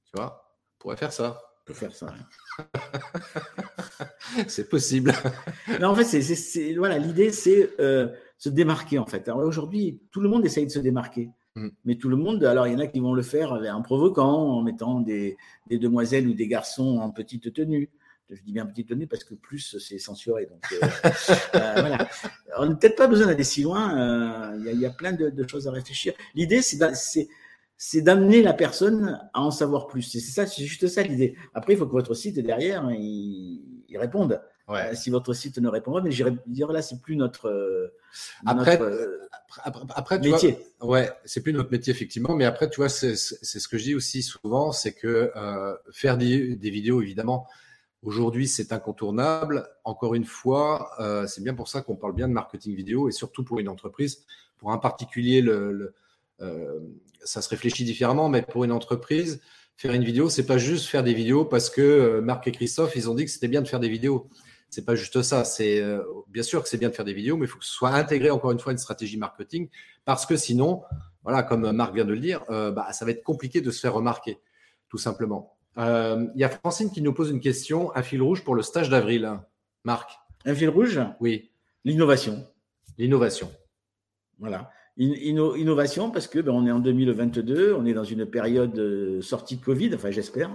Tu 0.05 0.13
vois, 0.15 0.55
on 0.77 0.79
pourrait 0.79 0.97
faire 0.97 1.13
ça. 1.13 1.43
On 1.61 1.65
peut 1.67 1.75
faire 1.75 1.95
ça. 1.95 2.15
c'est 4.49 4.69
possible. 4.69 5.13
non, 5.81 5.89
en 5.89 5.95
fait, 5.95 6.05
c'est, 6.05 6.75
voilà, 6.75 6.99
l'idée, 6.99 7.33
c'est 7.33 7.71
se 8.39 8.49
démarquer, 8.49 8.99
en 8.99 9.07
fait. 9.07 9.29
aujourd'hui, 9.29 10.01
tout 10.11 10.21
le 10.21 10.29
monde 10.29 10.45
essaye 10.45 10.67
de 10.67 10.71
se 10.71 10.79
démarquer. 10.81 11.31
Mm. 11.57 11.69
Mais 11.85 11.95
tout 11.97 12.09
le 12.09 12.17
monde, 12.17 12.45
alors 12.45 12.67
il 12.67 12.73
y 12.73 12.77
en 12.77 12.81
a 12.81 12.87
qui 12.87 13.01
vont 13.01 13.15
le 13.15 13.23
faire 13.23 13.53
en 13.53 13.83
provoquant, 13.83 14.59
en 14.59 14.63
mettant 14.63 15.01
des, 15.01 15.37
demoiselles 15.71 16.27
ou 16.27 16.35
des 16.35 16.49
garçons 16.49 16.99
en 16.99 17.11
petite 17.11 17.53
tenue. 17.53 17.91
Je 18.31 18.43
dis 18.43 18.53
bien 18.53 18.67
petite 18.67 18.89
tenue 18.89 19.07
parce 19.07 19.23
que 19.23 19.35
plus 19.35 19.77
c'est 19.79 19.99
censuré. 19.99 20.47
Donc 20.47 20.65
euh, 20.73 20.87
euh, 21.55 21.81
voilà. 21.81 22.09
On 22.59 22.67
n'a 22.67 22.75
peut-être 22.75 22.97
pas 22.97 23.07
besoin 23.07 23.27
d'aller 23.27 23.45
si 23.45 23.63
loin. 23.63 23.99
Euh, 23.99 24.73
il 24.73 24.81
y, 24.81 24.87
a 24.87 24.91
plein 24.91 25.13
de, 25.13 25.49
choses 25.49 25.69
à 25.69 25.71
réfléchir. 25.71 26.15
L'idée, 26.35 26.61
c'est 26.63 28.01
d'amener 28.03 28.43
la 28.43 28.55
personne 28.55 29.21
à 29.33 29.43
en 29.43 29.51
savoir 29.51 29.87
plus. 29.87 30.03
C'est 30.03 30.21
ça, 30.21 30.47
c'est 30.47 30.65
juste 30.65 30.89
ça 30.89 31.03
l'idée. 31.03 31.37
Après, 31.53 31.75
il 31.75 31.77
faut 31.77 31.87
que 31.87 31.93
votre 31.93 32.15
site 32.15 32.41
derrière 32.41 32.91
il, 32.91 33.74
il 33.95 33.99
réponde. 33.99 34.41
Ouais. 34.67 34.95
si 34.95 35.11
votre 35.11 35.35
site 35.35 35.59
ne 35.59 35.69
répond 35.69 35.93
pas, 35.93 36.01
mais 36.01 36.11
j'irais 36.11 36.35
dire 36.47 36.73
là, 36.73 36.81
c'est 36.81 36.99
plus 37.03 37.17
notre, 37.17 37.93
après, 38.47 38.79
après, 39.95 40.19
métier. 40.19 40.59
ouais, 40.81 41.11
c'est 41.25 41.43
plus 41.43 41.53
notre 41.53 41.71
métier 41.71 41.93
effectivement, 41.93 42.35
mais 42.35 42.45
après, 42.45 42.71
tu 42.71 42.77
vois, 42.77 42.89
c'est 42.89 43.17
ce 43.17 43.69
que 43.69 43.79
je 43.79 43.85
dis 43.85 43.95
aussi 43.95 44.23
souvent, 44.23 44.73
c'est 44.73 44.93
que 44.93 45.33
euh, 45.37 45.75
faire 45.93 46.17
des, 46.17 46.57
vidéos, 46.57 47.03
évidemment, 47.03 47.47
aujourd'hui, 48.03 48.47
c'est 48.47 48.73
incontournable. 48.73 49.69
Encore 49.85 50.15
une 50.15 50.25
fois, 50.25 50.91
euh, 51.01 51.27
c'est 51.27 51.43
bien 51.43 51.55
pour 51.55 51.69
ça 51.69 51.83
qu'on 51.83 51.97
parle 51.97 52.15
bien 52.15 52.29
de 52.29 52.33
marketing 52.33 52.75
vidéo 52.75 53.09
et 53.09 53.13
surtout 53.13 53.45
pour 53.45 53.59
une 53.59 53.69
entreprise. 53.69 54.25
Pour 54.59 54.73
un 54.73 54.79
particulier, 54.79 55.41
le, 55.41 55.95
euh, 56.41 56.81
ça 57.25 57.43
se 57.43 57.49
réfléchit 57.49 57.85
différemment, 57.85 58.29
mais 58.29 58.43
pour 58.43 58.65
une 58.65 58.73
entreprise, 58.73 59.41
faire 59.77 59.93
une 59.93 60.05
vidéo, 60.05 60.29
c'est 60.31 60.47
pas 60.47 60.59
juste 60.59 60.87
faire 60.87 61.03
des 61.03 61.15
vidéos 61.15 61.45
parce 61.45 61.71
que 61.71 62.21
Marc 62.21 62.47
et 62.47 62.53
Christophe, 62.53 62.95
ils 62.97 63.11
ont 63.11 63.15
dit 63.15 63.25
que 63.25 63.31
c'était 63.31 63.49
bien 63.49 63.63
de 63.63 63.69
faire 63.69 63.81
des 63.81 63.89
vidéos 63.89 64.29
c'est 64.75 64.85
pas 64.85 64.97
juste 64.97 65.23
ça. 65.23 65.45
C'est 65.45 65.81
euh, 65.81 66.03
bien 66.29 66.43
sûr 66.43 66.63
que 66.63 66.69
c'est 66.69 66.79
bien 66.79 66.89
de 66.89 66.95
faire 66.95 67.05
des 67.05 67.15
vidéos, 67.15 67.37
mais 67.37 67.47
il 67.47 67.49
faut 67.49 67.59
que 67.59 67.65
ce 67.65 67.73
soit 67.73 67.91
intégré 67.91 68.31
encore 68.31 68.51
une 68.51 68.59
fois 68.59 68.73
une 68.73 68.79
stratégie 68.79 69.17
marketing, 69.17 69.69
parce 70.05 70.27
que 70.27 70.37
sinon, 70.37 70.83
voilà, 71.23 71.43
comme 71.43 71.71
Marc 71.73 71.95
vient 71.95 72.05
de 72.05 72.13
le 72.13 72.19
dire, 72.19 72.45
euh, 72.51 72.73
bah, 72.73 72.93
ça 72.93 73.05
va 73.05 73.13
être 73.13 73.23
compliqué 73.23 73.61
de 73.61 73.71
se 73.71 73.81
faire 73.81 73.95
remarquer, 73.95 74.41
tout 74.89 74.99
simplement. 74.99 75.57
Euh, 75.79 76.27
il 76.35 76.41
y 76.41 76.45
a 76.45 76.49
Francine 76.49 76.91
qui 76.91 77.03
nous 77.03 77.13
pose 77.13 77.31
une 77.31 77.41
question. 77.41 77.95
Un 77.97 78.03
fil 78.03 78.21
rouge 78.21 78.45
pour 78.45 78.55
le 78.55 78.63
stage 78.63 78.89
d'avril, 78.89 79.39
Marc. 79.85 80.19
Un 80.45 80.55
fil 80.55 80.69
rouge? 80.69 81.01
Oui. 81.21 81.51
L'innovation. 81.85 82.47
L'innovation. 82.99 83.51
Voilà. 84.39 84.71
Innovation 84.97 86.11
parce 86.11 86.27
que 86.27 86.39
ben, 86.39 86.53
on 86.53 86.67
est 86.67 86.71
en 86.71 86.79
2022, 86.79 87.75
on 87.75 87.85
est 87.85 87.95
dans 87.95 88.05
une 88.05 88.27
période 88.27 89.21
sortie 89.21 89.57
de 89.57 89.65
Covid, 89.65 89.95
enfin 89.95 90.11
j'espère. 90.11 90.51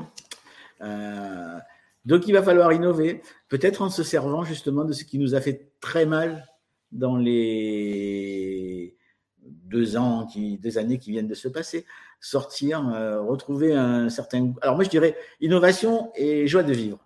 Donc 2.06 2.28
il 2.28 2.34
va 2.34 2.41
falloir 2.41 2.71
innover, 2.73 3.21
peut-être 3.49 3.82
en 3.82 3.89
se 3.89 4.04
servant 4.04 4.43
justement 4.43 4.86
de 4.86 4.93
ce 4.93 5.04
qui 5.04 5.19
nous 5.19 5.36
a 5.36 5.41
fait 5.41 5.71
très 5.82 6.06
mal 6.06 6.47
dans 6.91 7.17
les 7.17 8.95
deux 9.43 9.97
ans, 9.97 10.25
qui, 10.25 10.58
deux 10.58 10.78
années 10.78 10.97
qui 10.97 11.12
viennent 11.12 11.28
de 11.28 11.36
se 11.36 11.47
passer, 11.47 11.86
sortir, 12.19 12.88
euh, 12.89 13.21
retrouver 13.21 13.75
un 13.75 14.10
certain. 14.10 14.54
Alors 14.62 14.75
moi 14.75 14.84
je 14.84 14.89
dirais 14.89 15.15
innovation 15.41 16.12
et 16.15 16.47
joie 16.47 16.63
de 16.63 16.73
vivre. 16.73 16.99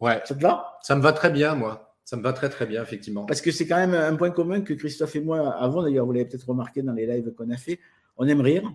Ouais. 0.00 0.20
Ça 0.24 0.34
te 0.34 0.42
va? 0.42 0.78
Ça 0.82 0.96
me 0.96 1.02
va 1.02 1.12
très 1.12 1.30
bien, 1.30 1.54
moi. 1.54 1.93
Ça 2.04 2.16
me 2.16 2.22
va 2.22 2.32
très 2.32 2.50
très 2.50 2.66
bien, 2.66 2.82
effectivement. 2.82 3.24
Parce 3.24 3.40
que 3.40 3.50
c'est 3.50 3.66
quand 3.66 3.76
même 3.76 3.94
un 3.94 4.14
point 4.16 4.30
commun 4.30 4.60
que 4.60 4.74
Christophe 4.74 5.16
et 5.16 5.20
moi 5.20 5.50
avons, 5.54 5.82
d'ailleurs, 5.82 6.04
vous 6.06 6.12
l'avez 6.12 6.26
peut-être 6.26 6.48
remarqué 6.48 6.82
dans 6.82 6.92
les 6.92 7.06
lives 7.06 7.32
qu'on 7.32 7.50
a 7.50 7.56
fait. 7.56 7.80
On 8.16 8.28
aime 8.28 8.40
rire, 8.40 8.70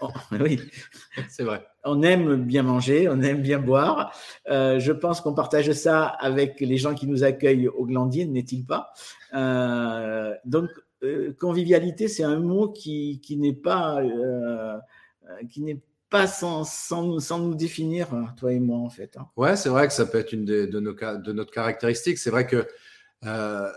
Oh, 0.00 0.08
oui, 0.32 0.60
c'est 1.28 1.44
vrai. 1.44 1.64
On 1.84 2.02
aime 2.02 2.44
bien 2.44 2.62
manger, 2.62 3.08
on 3.08 3.20
aime 3.20 3.42
bien 3.42 3.58
boire. 3.58 4.12
Euh, 4.48 4.80
je 4.80 4.92
pense 4.92 5.20
qu'on 5.20 5.34
partage 5.34 5.70
ça 5.72 6.06
avec 6.06 6.60
les 6.60 6.76
gens 6.76 6.94
qui 6.94 7.06
nous 7.06 7.22
accueillent 7.22 7.68
au 7.68 7.86
Glandier, 7.86 8.26
n'est-il 8.26 8.64
pas? 8.64 8.92
Euh, 9.34 10.34
Donc, 10.44 10.68
euh, 11.04 11.32
convivialité, 11.38 12.08
c'est 12.08 12.24
un 12.24 12.40
mot 12.40 12.70
qui, 12.70 13.20
n'est 13.38 13.52
pas, 13.52 14.02
qui 15.48 15.62
n'est 15.62 15.80
pas 16.14 16.28
sans, 16.28 16.62
sans, 16.62 17.38
nous 17.40 17.54
définir, 17.56 18.08
toi 18.36 18.52
et 18.52 18.60
moi, 18.60 18.78
en 18.78 18.88
fait. 18.88 19.16
Hein. 19.16 19.26
Ouais, 19.36 19.56
c'est 19.56 19.68
vrai 19.68 19.88
que 19.88 19.92
ça 19.92 20.06
peut 20.06 20.18
être 20.18 20.32
une 20.32 20.44
de, 20.44 20.78
nos, 20.78 20.92
de 20.92 21.32
notre 21.32 21.50
caractéristique. 21.50 22.18
C'est 22.18 22.30
vrai 22.30 22.46
que 22.46 22.68
la, 23.22 23.72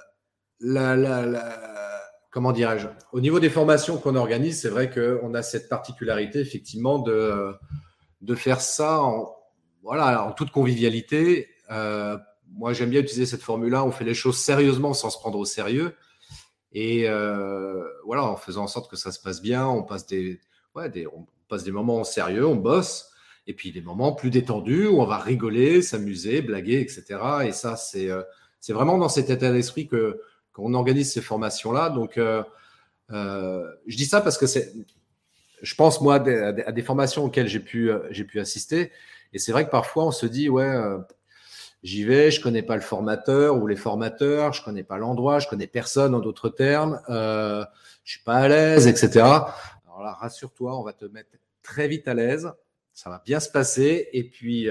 la, 0.95 1.26
la 1.26 1.78
comment 2.38 2.52
dirais-je? 2.52 2.88
Au 3.13 3.19
niveau 3.19 3.39
des 3.39 3.50
formations 3.50 3.97
qu'on 3.97 4.15
organise, 4.15 4.62
c'est 4.62 4.69
vrai 4.69 4.91
qu'on 4.91 5.34
a 5.34 5.41
cette 5.41 5.69
particularité, 5.69 6.39
effectivement, 6.39 7.00
de, 7.00 7.52
de 8.21 8.36
faire 8.36 8.62
ça 8.62 9.02
en, 9.02 9.36
voilà, 9.82 10.23
en 10.23 10.34
toute 10.34 10.52
convivialité. 10.52 11.50
Euh, 11.71 12.15
moi, 12.50 12.73
j'aime 12.73 12.91
bien 12.91 13.02
utiliser 13.02 13.26
cette 13.26 13.41
formule-là. 13.41 13.84
On 13.84 13.91
fait 13.91 14.04
les 14.04 14.13
choses 14.13 14.38
sérieusement 14.38 14.93
sans 14.93 15.10
se 15.10 15.17
prendre 15.17 15.39
au 15.39 15.45
sérieux. 15.45 15.95
Et 16.73 17.10
euh, 17.10 17.84
voilà, 18.06 18.23
en 18.26 18.36
faisant 18.36 18.65
en 18.65 18.67
sorte 18.67 18.91
que 18.91 18.97
ça 18.97 19.12
se 19.12 19.19
passe 19.19 19.41
bien, 19.41 19.65
on 19.65 19.82
passe 19.82 20.06
des, 20.06 20.39
ouais, 20.76 20.89
des, 20.91 21.08
passe 21.47 21.63
des 21.63 21.71
moments 21.71 22.03
sérieux, 22.03 22.45
on 22.45 22.55
bosse, 22.55 23.12
et 23.47 23.53
puis 23.53 23.71
des 23.71 23.81
moments 23.81 24.12
plus 24.12 24.29
détendus 24.29 24.88
où 24.88 25.01
on 25.01 25.05
va 25.05 25.17
rigoler, 25.17 25.81
s'amuser, 25.81 26.41
blaguer, 26.41 26.81
etc. 26.81 27.19
Et 27.45 27.53
ça, 27.53 27.77
c'est 27.77 28.12
euh, 28.12 28.21
c'est 28.60 28.73
vraiment 28.73 28.97
dans 28.97 29.10
cet 29.10 29.29
état 29.29 29.51
d'esprit 29.51 29.88
que 29.88 30.21
on 30.60 30.73
organise 30.73 31.13
ces 31.13 31.21
formations-là. 31.21 31.89
Donc, 31.89 32.17
euh, 32.17 32.41
euh, 33.12 33.63
je 33.86 33.95
dis 33.95 34.05
ça 34.05 34.21
parce 34.21 34.39
que 34.39 34.47
c'est, 34.47 34.73
je 35.62 35.75
pense 35.75 36.01
moi 36.01 36.15
à 36.15 36.71
des, 36.71 36.81
formations 36.81 37.25
auxquelles 37.25 37.47
j'ai 37.47 37.60
pu, 37.60 37.91
j'ai 38.10 38.27
assister. 38.39 38.91
Et 39.33 39.39
c'est 39.39 39.51
vrai 39.51 39.65
que 39.65 39.69
parfois 39.69 40.05
on 40.05 40.12
se 40.12 40.25
dit, 40.25 40.49
ouais, 40.49 40.73
j'y 41.83 42.03
vais, 42.03 42.31
je 42.31 42.41
connais 42.41 42.63
pas 42.63 42.73
le 42.73 42.81
formateur 42.81 43.55
ou 43.55 43.67
les 43.67 43.75
formateurs, 43.75 44.51
je 44.53 44.63
connais 44.63 44.81
pas 44.81 44.97
l'endroit, 44.97 45.38
je 45.38 45.47
connais 45.47 45.67
personne 45.67 46.15
en 46.15 46.19
d'autres 46.19 46.49
termes, 46.49 46.99
je 47.07 47.65
suis 48.03 48.23
pas 48.23 48.38
à 48.38 48.47
l'aise, 48.47 48.88
etc. 48.88 49.25
Alors 49.97 50.12
là, 50.12 50.13
rassure-toi, 50.13 50.79
on 50.79 50.83
va 50.83 50.93
te 50.93 51.05
mettre 51.05 51.31
très 51.63 51.88
vite 51.88 52.07
à 52.07 52.13
l'aise, 52.13 52.53
ça 52.93 53.10
va 53.10 53.19
bien 53.25 53.39
se 53.39 53.49
passer. 53.49 54.10
Et 54.13 54.23
puis, 54.23 54.69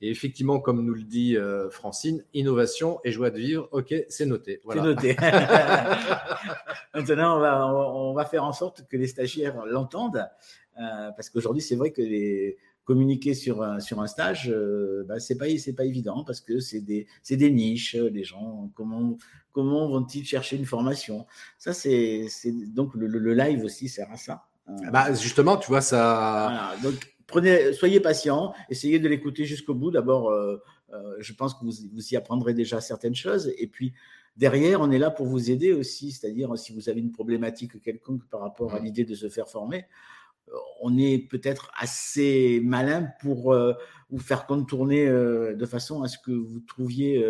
et 0.00 0.10
effectivement, 0.10 0.60
comme 0.60 0.84
nous 0.84 0.94
le 0.94 1.02
dit 1.02 1.36
euh, 1.36 1.70
Francine, 1.70 2.24
innovation 2.32 3.00
et 3.02 3.10
joie 3.10 3.30
de 3.30 3.38
vivre, 3.38 3.68
ok, 3.72 3.92
c'est 4.08 4.26
noté. 4.26 4.60
C'est 4.70 4.80
noté. 4.80 5.16
Maintenant, 6.94 7.36
on 7.36 7.40
va, 7.40 7.66
on 7.66 8.12
va, 8.12 8.24
faire 8.24 8.44
en 8.44 8.52
sorte 8.52 8.86
que 8.86 8.96
les 8.96 9.08
stagiaires 9.08 9.66
l'entendent, 9.66 10.24
euh, 10.80 11.10
parce 11.16 11.30
qu'aujourd'hui, 11.30 11.62
c'est 11.62 11.74
vrai 11.74 11.90
que 11.90 12.00
les, 12.00 12.58
communiquer 12.88 13.34
sur 13.34 13.62
un, 13.62 13.80
sur 13.80 14.00
un 14.00 14.06
stage, 14.06 14.48
euh, 14.50 15.04
bah, 15.06 15.20
c'est 15.20 15.36
pas 15.36 15.44
c'est 15.58 15.74
pas 15.74 15.84
évident 15.84 16.24
parce 16.24 16.40
que 16.40 16.58
c'est 16.58 16.80
des 16.80 17.06
c'est 17.22 17.36
des 17.36 17.50
niches. 17.50 17.94
Les 17.94 18.24
gens 18.24 18.70
comment 18.74 19.18
comment 19.52 19.86
vont-ils 19.86 20.24
chercher 20.24 20.56
une 20.56 20.64
formation? 20.64 21.26
Ça 21.58 21.74
c'est 21.74 22.26
donc 22.74 22.94
le, 22.94 23.34
live 23.34 23.62
aussi 23.62 23.90
sert 23.90 24.10
à 24.10 24.16
ça. 24.16 24.46
Bah, 24.90 25.12
justement, 25.12 25.58
tu 25.58 25.68
vois 25.68 25.82
ça. 25.82 26.74
donc 26.82 26.94
prenez, 27.26 27.74
soyez 27.74 28.00
patient, 28.00 28.54
essayez 28.70 28.98
de 28.98 29.06
l'écouter 29.06 29.44
jusqu'au 29.44 29.74
bout. 29.74 29.90
D'abord, 29.90 30.30
euh, 30.30 30.56
euh, 30.94 31.16
je 31.18 31.34
pense 31.34 31.52
que 31.52 31.66
vous, 31.66 31.72
vous 31.92 32.08
y 32.14 32.16
apprendrez 32.16 32.54
déjà 32.54 32.80
certaines 32.80 33.14
choses, 33.14 33.52
et 33.58 33.66
puis 33.66 33.92
derrière, 34.38 34.80
on 34.80 34.90
est 34.90 34.98
là 34.98 35.10
pour 35.10 35.26
vous 35.26 35.50
aider 35.50 35.74
aussi, 35.74 36.10
c'est-à-dire 36.10 36.56
si 36.56 36.72
vous 36.72 36.88
avez 36.88 37.00
une 37.00 37.12
problématique 37.12 37.82
quelconque 37.82 38.24
par 38.30 38.40
rapport 38.40 38.74
à 38.74 38.80
mmh. 38.80 38.84
l'idée 38.84 39.04
de 39.04 39.14
se 39.14 39.28
faire 39.28 39.48
former, 39.48 39.80
euh, 39.80 39.84
on 40.80 40.96
est 40.98 41.18
peut-être 41.18 41.70
assez 41.78 42.60
malin 42.64 43.08
pour 43.20 43.52
euh, 43.52 43.74
vous 44.10 44.18
faire 44.18 44.46
contourner 44.46 45.06
euh, 45.06 45.54
de 45.54 45.66
façon 45.66 46.02
à 46.02 46.08
ce 46.08 46.18
que 46.18 46.32
vous 46.32 46.60
trouviez 46.60 47.24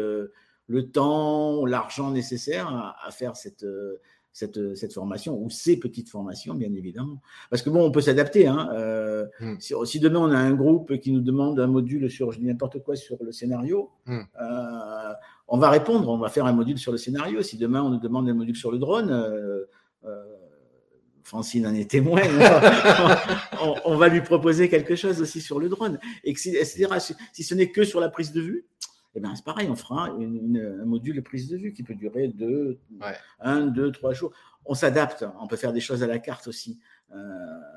le 0.70 0.90
temps, 0.90 1.64
l'argent 1.64 2.11
nécessaire 2.11 2.68
à, 2.68 3.11
faire 3.11 3.37
cette, 3.37 3.64
cette, 4.33 4.76
cette, 4.76 4.92
formation 4.92 5.40
ou 5.40 5.48
ces 5.48 5.78
petites 5.78 6.11
formations, 6.11 6.54
bien 6.54 6.72
évidemment. 6.74 7.22
Parce 7.48 7.62
que 7.62 7.70
bon, 7.70 7.87
on 7.87 7.90
peut 7.90 8.02
s'adapter. 8.02 8.46
Hein, 8.46 8.68
mmh. 9.40 9.85
si, 9.87 10.00
demain 10.00 10.20
on 10.20 10.31
a 10.31 10.38
un 10.38 10.52
groupe 10.52 10.98
qui 10.98 11.11
nous 11.11 11.22
demande 11.22 11.59
un 11.59 11.66
module 11.66 12.11
sur 12.11 12.38
n'importe 12.38 12.83
quoi 12.83 12.96
sur 12.96 13.16
le 13.22 13.33
scénario, 13.33 13.90
mmh 14.07 14.20
on 15.48 15.59
va 15.59 15.70
répondre, 15.70 16.09
on 16.09 16.18
va 16.18 16.28
faire 16.28 16.44
un 16.44 16.52
module 16.52 16.78
sur 16.78 16.92
le 16.92 16.98
scénario. 16.98 17.42
Si 17.42 17.57
demain 17.57 17.83
on 17.83 17.88
nous 17.88 17.98
demande 17.98 18.28
un 18.28 18.35
module 18.35 18.57
sur 18.57 18.70
le 18.70 18.78
drone, 18.78 19.11
euh, 19.11 19.64
euh, 20.04 20.27
Francine 21.28 21.66
en 21.66 21.74
est 21.74 21.90
témoin, 21.90 22.22
on, 23.84 23.96
va 23.96 24.08
lui 24.08 24.22
proposer 24.22 24.70
quelque 24.70 24.96
chose 24.96 25.20
aussi 25.20 25.42
sur 25.42 25.60
le 25.60 25.68
drone. 25.68 25.98
Et 26.24 26.34
si, 26.34 26.56
si 26.64 27.42
ce 27.44 27.54
n'est 27.54 27.70
que 27.70 27.84
sur 27.84 28.00
la 28.00 28.08
prise 28.08 28.32
de 28.32 28.40
vue, 28.40 28.64
eh 29.14 29.20
ben, 29.20 29.34
c'est 29.36 29.44
pareil, 29.44 29.68
on 29.70 29.76
fera 29.76 30.06
un 30.06 30.84
module 30.86 31.16
de 31.16 31.20
prise 31.20 31.48
de 31.48 31.58
vue 31.58 31.74
qui 31.74 31.82
peut 31.82 31.94
durer 31.94 32.28
deux, 32.28 32.78
un, 33.40 33.66
deux, 33.66 33.92
trois 33.92 34.14
jours. 34.14 34.32
On 34.64 34.72
s'adapte, 34.74 35.26
on 35.38 35.46
peut 35.46 35.56
faire 35.56 35.74
des 35.74 35.80
choses 35.80 36.02
à 36.02 36.06
la 36.06 36.18
carte 36.18 36.48
aussi. 36.48 36.80
Euh, 37.14 37.16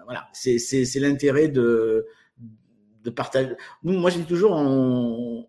voilà, 0.05 0.29
c'est 0.31 0.99
l'intérêt 0.99 1.49
de, 1.49 2.07
de 3.03 3.09
partager. 3.09 3.55
Nous, 3.83 3.99
moi, 3.99 4.11
je 4.11 4.19
dis 4.19 4.25
toujours, 4.25 4.53
on, 4.53 5.45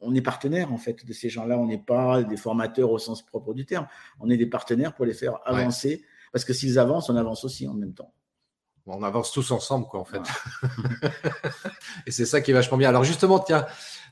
on 0.00 0.14
est 0.14 0.20
partenaire 0.20 0.72
en 0.72 0.78
fait 0.78 1.06
de 1.06 1.12
ces 1.14 1.30
gens-là. 1.30 1.58
On 1.58 1.66
n'est 1.66 1.78
pas 1.78 2.22
des 2.22 2.36
formateurs 2.36 2.90
au 2.90 2.98
sens 2.98 3.24
propre 3.24 3.54
du 3.54 3.64
terme. 3.64 3.86
On 4.20 4.28
est 4.28 4.36
des 4.36 4.46
partenaires 4.46 4.94
pour 4.94 5.06
les 5.06 5.14
faire 5.14 5.38
avancer. 5.46 6.04
Parce 6.32 6.44
que 6.44 6.52
s'ils 6.52 6.78
avancent, 6.78 7.08
on 7.10 7.16
avance 7.16 7.44
aussi 7.44 7.66
en 7.68 7.74
même 7.74 7.94
temps. 7.94 8.12
On 8.88 9.02
avance 9.02 9.32
tous 9.32 9.50
ensemble, 9.50 9.86
quoi, 9.86 9.98
en 9.98 10.04
fait. 10.04 10.20
et 12.06 12.12
c'est 12.12 12.24
ça 12.24 12.40
qui 12.40 12.52
est 12.52 12.54
vachement 12.54 12.76
bien. 12.76 12.88
Alors, 12.88 13.02
justement, 13.02 13.40
tiens, 13.40 13.66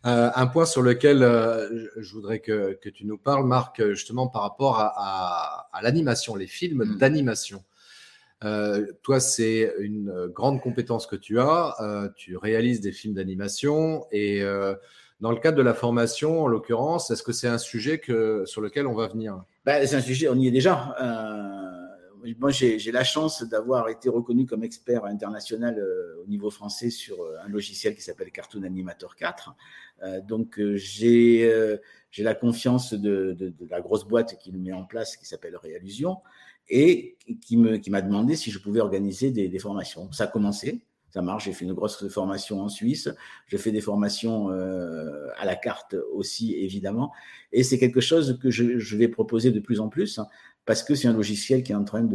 euh, 0.04 0.30
un 0.34 0.46
point 0.48 0.66
sur 0.66 0.82
lequel 0.82 1.22
euh, 1.22 1.88
je 1.96 2.12
voudrais 2.12 2.40
que, 2.40 2.76
tu 2.90 3.06
nous 3.06 3.16
parles, 3.16 3.46
Marc, 3.46 3.80
justement, 3.90 4.26
par 4.26 4.42
rapport 4.42 4.80
à, 4.80 5.68
l'animation, 5.80 6.34
les 6.34 6.48
films 6.48 6.84
mm. 6.84 6.98
d'animation. 6.98 7.62
Euh, 8.42 8.84
toi, 9.02 9.20
c'est 9.20 9.72
une 9.78 10.26
grande 10.26 10.60
compétence 10.60 11.06
que 11.06 11.16
tu 11.16 11.38
as. 11.38 12.10
tu 12.16 12.36
réalises 12.36 12.80
des 12.80 12.92
films 12.92 13.14
d'animation 13.14 14.06
et 14.10 14.42
dans 15.20 15.30
le 15.30 15.38
cadre 15.38 15.56
de 15.56 15.62
la 15.62 15.74
formation, 15.74 16.42
en 16.42 16.46
l'occurrence, 16.46 17.10
est-ce 17.10 17.22
que 17.22 17.32
c'est 17.32 17.48
un 17.48 17.58
sujet 17.58 17.98
que, 17.98 18.44
sur 18.46 18.60
lequel 18.60 18.86
on 18.86 18.94
va 18.94 19.08
venir? 19.08 19.42
Ben, 19.64 19.86
C'est 19.86 19.96
un 19.96 20.00
sujet, 20.00 20.28
on 20.28 20.34
y 20.34 20.48
est 20.48 20.50
déjà. 20.50 20.94
Euh, 21.00 21.63
moi, 22.38 22.50
j'ai 22.50 22.92
la 22.92 23.04
chance 23.04 23.42
d'avoir 23.42 23.88
été 23.88 24.08
reconnu 24.08 24.46
comme 24.46 24.64
expert 24.64 25.04
international 25.04 25.78
euh, 25.78 26.22
au 26.22 26.26
niveau 26.26 26.50
français 26.50 26.90
sur 26.90 27.22
euh, 27.22 27.36
un 27.44 27.48
logiciel 27.48 27.94
qui 27.94 28.02
s'appelle 28.02 28.30
Cartoon 28.30 28.62
Animator 28.62 29.16
4. 29.16 29.54
donc, 30.26 30.60
j'ai 30.74 31.78
la 32.18 32.34
confiance 32.34 32.94
de, 32.94 33.36
la 33.68 33.80
grosse 33.80 34.06
boîte 34.06 34.38
qui 34.38 34.52
le 34.52 34.58
met 34.58 34.72
en 34.72 34.84
place, 34.84 35.16
qui 35.16 35.26
s'appelle 35.26 35.56
Réallusion, 35.56 36.18
et 36.68 37.16
qui 37.42 37.56
m'a 37.56 38.02
demandé 38.02 38.36
si 38.36 38.50
je 38.50 38.58
pouvais 38.58 38.80
organiser 38.80 39.30
des, 39.30 39.58
formations. 39.58 40.10
Ça 40.12 40.24
a 40.24 40.26
commencé 40.26 40.82
ça 41.14 41.22
marche. 41.22 41.44
J'ai 41.44 41.52
fait 41.52 41.64
une 41.64 41.74
grosse 41.74 42.08
formation 42.08 42.60
en 42.60 42.68
Suisse. 42.68 43.08
Je 43.46 43.56
fais 43.56 43.70
des 43.70 43.80
formations 43.80 44.50
euh, 44.50 45.28
à 45.36 45.44
la 45.44 45.54
carte 45.54 45.94
aussi, 46.12 46.56
évidemment. 46.56 47.12
Et 47.52 47.62
c'est 47.62 47.78
quelque 47.78 48.00
chose 48.00 48.36
que 48.42 48.50
je, 48.50 48.96
vais 48.96 49.06
proposer 49.06 49.52
de 49.52 49.60
plus 49.60 49.78
en 49.78 49.88
plus 49.88 50.18
hein, 50.18 50.26
parce 50.64 50.82
que 50.82 50.94
c'est 50.94 51.08
un 51.08 51.12
logiciel 51.12 51.62
qui 51.62 51.72
est 51.72 51.76
en 51.76 51.84
train 51.84 52.06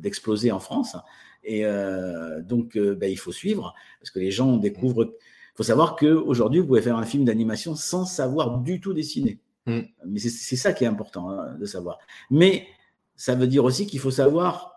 d'exploser 0.00 0.52
en 0.52 0.60
France. 0.60 0.96
Et 1.44 1.64
euh, 1.64 2.42
donc, 2.42 2.76
euh, 2.76 2.94
ben, 2.94 3.10
il 3.10 3.18
faut 3.18 3.32
suivre 3.32 3.74
parce 4.00 4.10
que 4.10 4.18
les 4.18 4.30
gens 4.30 4.56
découvrent. 4.56 5.04
Il 5.04 5.56
faut 5.56 5.62
savoir 5.62 5.96
qu'aujourd'hui, 5.96 6.60
vous 6.60 6.66
pouvez 6.66 6.82
faire 6.82 6.96
un 6.96 7.06
film 7.06 7.24
d'animation 7.24 7.74
sans 7.74 8.04
savoir 8.04 8.58
du 8.58 8.80
tout 8.80 8.92
dessiner. 8.92 9.38
Mm. 9.66 9.80
Mais 10.06 10.20
c'est 10.20 10.56
ça 10.56 10.72
qui 10.72 10.84
est 10.84 10.88
important 10.88 11.30
hein, 11.30 11.54
de 11.58 11.66
savoir. 11.66 11.98
Mais 12.30 12.66
ça 13.16 13.34
veut 13.34 13.46
dire 13.46 13.64
aussi 13.64 13.86
qu'il 13.86 14.00
faut 14.00 14.10
savoir 14.10 14.74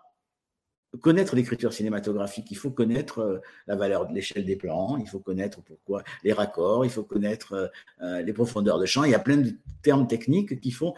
connaître 1.00 1.34
l'écriture 1.36 1.72
cinématographique, 1.72 2.50
il 2.50 2.56
faut 2.56 2.70
connaître 2.70 3.20
euh, 3.20 3.38
la 3.66 3.76
valeur 3.76 4.06
de 4.06 4.14
l'échelle 4.14 4.44
des 4.44 4.56
plans, 4.56 4.98
il 4.98 5.08
faut 5.08 5.20
connaître 5.20 5.62
pourquoi 5.62 6.02
les 6.22 6.34
raccords, 6.34 6.84
il 6.84 6.90
faut 6.90 7.02
connaître 7.02 7.70
les 8.00 8.32
profondeurs 8.32 8.78
de 8.78 8.84
champ. 8.84 9.04
Il 9.04 9.10
y 9.10 9.14
a 9.14 9.18
plein 9.18 9.38
de 9.38 9.52
termes 9.82 10.06
techniques 10.06 10.60
qui 10.60 10.70
font, 10.70 10.94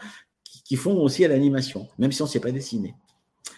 qui, 0.63 0.75
font 0.75 0.97
aussi 1.01 1.25
à 1.25 1.27
l'animation, 1.27 1.87
même 1.97 2.11
si 2.11 2.21
on 2.21 2.25
ne 2.25 2.29
sait 2.29 2.39
pas 2.39 2.51
dessiner. 2.51 2.95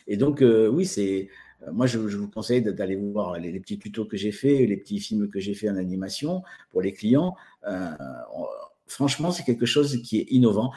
Et 0.08 0.18
donc, 0.18 0.44
oui, 0.44 0.86
c'est. 0.86 1.30
Moi, 1.72 1.88
je, 1.88 1.98
vous 1.98 2.30
conseille 2.30 2.62
d'aller 2.62 2.96
voir 2.96 3.40
les, 3.40 3.60
petits 3.60 3.80
tutos 3.80 4.06
que 4.06 4.16
j'ai 4.16 4.32
fait, 4.32 4.66
les 4.68 4.78
petits 4.78 5.00
films 5.00 5.28
que 5.30 5.40
j'ai 5.40 5.56
fait 5.56 5.70
en 5.70 5.76
animation 5.76 6.44
pour 6.72 6.82
les 6.82 6.94
clients. 6.94 7.36
franchement, 8.86 9.32
c'est 9.32 9.44
quelque 9.44 9.66
chose 9.66 10.02
qui 10.04 10.20
est 10.20 10.28
innovant. 10.30 10.72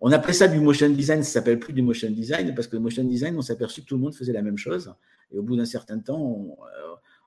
On 0.00 0.12
appelait 0.12 0.34
ça 0.34 0.46
du 0.46 0.60
motion 0.60 0.90
design, 0.90 1.22
ça 1.22 1.30
s'appelle 1.30 1.58
plus 1.58 1.72
du 1.72 1.82
motion 1.82 2.10
design 2.10 2.54
parce 2.54 2.68
que 2.68 2.76
le 2.76 2.82
motion 2.82 3.02
design, 3.04 3.36
on 3.36 3.42
s'est 3.42 3.54
aperçu 3.54 3.80
que 3.80 3.86
tout 3.86 3.96
le 3.96 4.02
monde 4.02 4.14
faisait 4.14 4.32
la 4.32 4.42
même 4.42 4.58
chose. 4.58 4.94
Et 5.32 5.38
au 5.38 5.42
bout 5.42 5.56
d'un 5.56 5.64
certain 5.64 5.98
temps, 5.98 6.56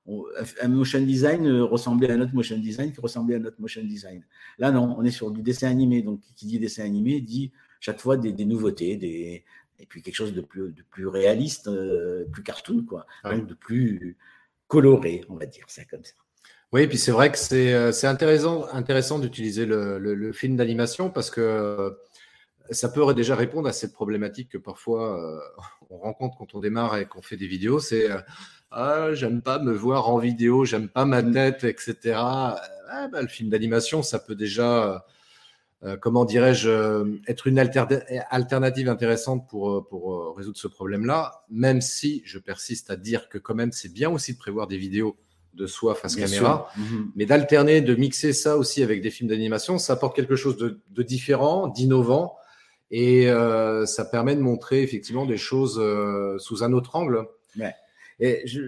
euh, 0.08 0.22
un 0.62 0.68
motion 0.68 1.02
design 1.02 1.50
ressemblait 1.62 2.12
à 2.12 2.14
un 2.14 2.22
autre 2.22 2.34
motion 2.34 2.58
design 2.58 2.92
qui 2.92 3.02
ressemblait 3.02 3.36
à 3.36 3.40
un 3.40 3.46
autre 3.46 3.60
motion 3.60 3.84
design. 3.84 4.24
Là, 4.60 4.72
non, 4.72 4.96
on 4.98 5.04
est 5.04 5.12
sur 5.12 5.32
du 5.32 5.42
dessin 5.42 5.68
animé. 5.70 6.02
Donc, 6.04 6.22
qui 6.36 6.46
dit 6.46 6.60
dessin 6.60 6.84
animé 6.84 7.22
dit 7.22 7.52
chaque 7.80 8.00
fois 8.00 8.18
des, 8.18 8.46
nouveautés, 8.46 8.98
des, 8.98 9.44
et 9.80 9.86
puis 9.86 10.02
quelque 10.02 10.16
chose 10.16 10.34
de 10.34 10.42
plus, 10.42 10.72
de 10.72 10.84
plus 10.90 11.08
réaliste, 11.08 11.68
euh, 11.68 12.26
plus 12.32 12.44
cartoon, 12.44 12.86
quoi. 12.86 13.06
de 13.26 13.54
plus 13.54 14.18
coloré, 14.68 15.24
on 15.30 15.36
va 15.36 15.46
dire 15.46 15.66
ça 15.68 15.84
comme 15.86 16.04
ça. 16.04 16.14
Oui, 16.72 16.86
puis 16.86 17.00
c'est 17.00 17.12
vrai 17.12 17.32
que 17.32 17.38
c'est 17.38 17.74
euh, 17.74 17.92
intéressant, 18.04 18.68
intéressant 18.72 19.18
d'utiliser 19.18 19.66
le, 19.66 19.98
le, 19.98 20.32
film 20.32 20.56
d'animation 20.56 21.10
parce 21.10 21.32
que 21.32 21.98
ça 22.72 22.90
peut 22.90 23.14
déjà 23.14 23.36
répondre 23.36 23.68
à 23.68 23.74
cette 23.74 23.94
problématique 23.94 24.50
que 24.50 24.58
parfois 24.58 25.20
euh, 25.20 25.40
on 25.90 25.98
rencontre 25.98 26.38
quand 26.38 26.54
on 26.54 26.60
démarre 26.60 26.98
et 26.98 27.08
qu'on 27.08 27.22
fait 27.22 27.38
des 27.38 27.48
vidéos. 27.48 27.80
C'est 27.80 28.12
euh, 28.12 28.20
ah, 28.72 29.14
j'aime 29.14 29.42
pas 29.42 29.58
me 29.60 29.74
voir 29.74 30.10
en 30.10 30.20
vidéo, 30.20 30.66
j'aime 30.66 30.90
pas 30.90 31.06
ma 31.06 31.24
tête, 31.24 31.64
etc. 31.64 31.98
Ah, 32.18 33.08
bah, 33.12 33.22
le 33.22 33.28
film 33.28 33.50
d'animation, 33.50 34.04
ça 34.04 34.20
peut 34.20 34.36
déjà, 34.36 35.06
euh, 35.84 35.96
comment 35.98 36.26
dirais-je, 36.26 37.20
être 37.28 37.48
une 37.48 37.58
alternative 37.58 38.90
intéressante 38.90 39.48
pour, 39.48 39.88
pour 39.88 40.36
résoudre 40.36 40.58
ce 40.58 40.68
problème-là, 40.68 41.46
même 41.50 41.82
si 41.82 42.22
je 42.26 42.38
persiste 42.38 42.90
à 42.90 42.96
dire 42.96 43.30
que 43.30 43.38
quand 43.38 43.56
même 43.56 43.72
c'est 43.72 43.94
bien 43.94 44.10
aussi 44.10 44.34
de 44.34 44.38
prévoir 44.38 44.68
des 44.68 44.78
vidéos 44.78 45.18
de 45.54 45.66
soi 45.66 45.96
face 45.96 46.16
caméra, 46.16 46.70
mm-hmm. 46.78 47.06
mais 47.16 47.26
d'alterner, 47.26 47.82
de 47.82 47.96
mixer 47.96 48.34
ça 48.34 48.58
aussi 48.58 48.84
avec 48.84 49.02
des 49.02 49.10
films 49.10 49.30
d'animation, 49.30 49.78
ça 49.78 49.94
apporte 49.94 50.16
quelque 50.16 50.36
chose 50.36 50.58
de, 50.58 50.80
de 50.90 51.04
différent, 51.04 51.68
d'innovant 51.68 52.36
et 52.92 53.30
euh, 53.30 53.86
ça 53.86 54.06
permet 54.06 54.36
de 54.36 54.42
montrer 54.42 54.82
effectivement 54.82 55.26
des 55.26 55.38
choses 55.38 55.80
euh, 55.80 56.38
sous 56.40 56.64
un 56.64 56.74
autre 56.74 56.96
angle. 56.96 57.28
Et 58.20 58.42
je, 58.46 58.62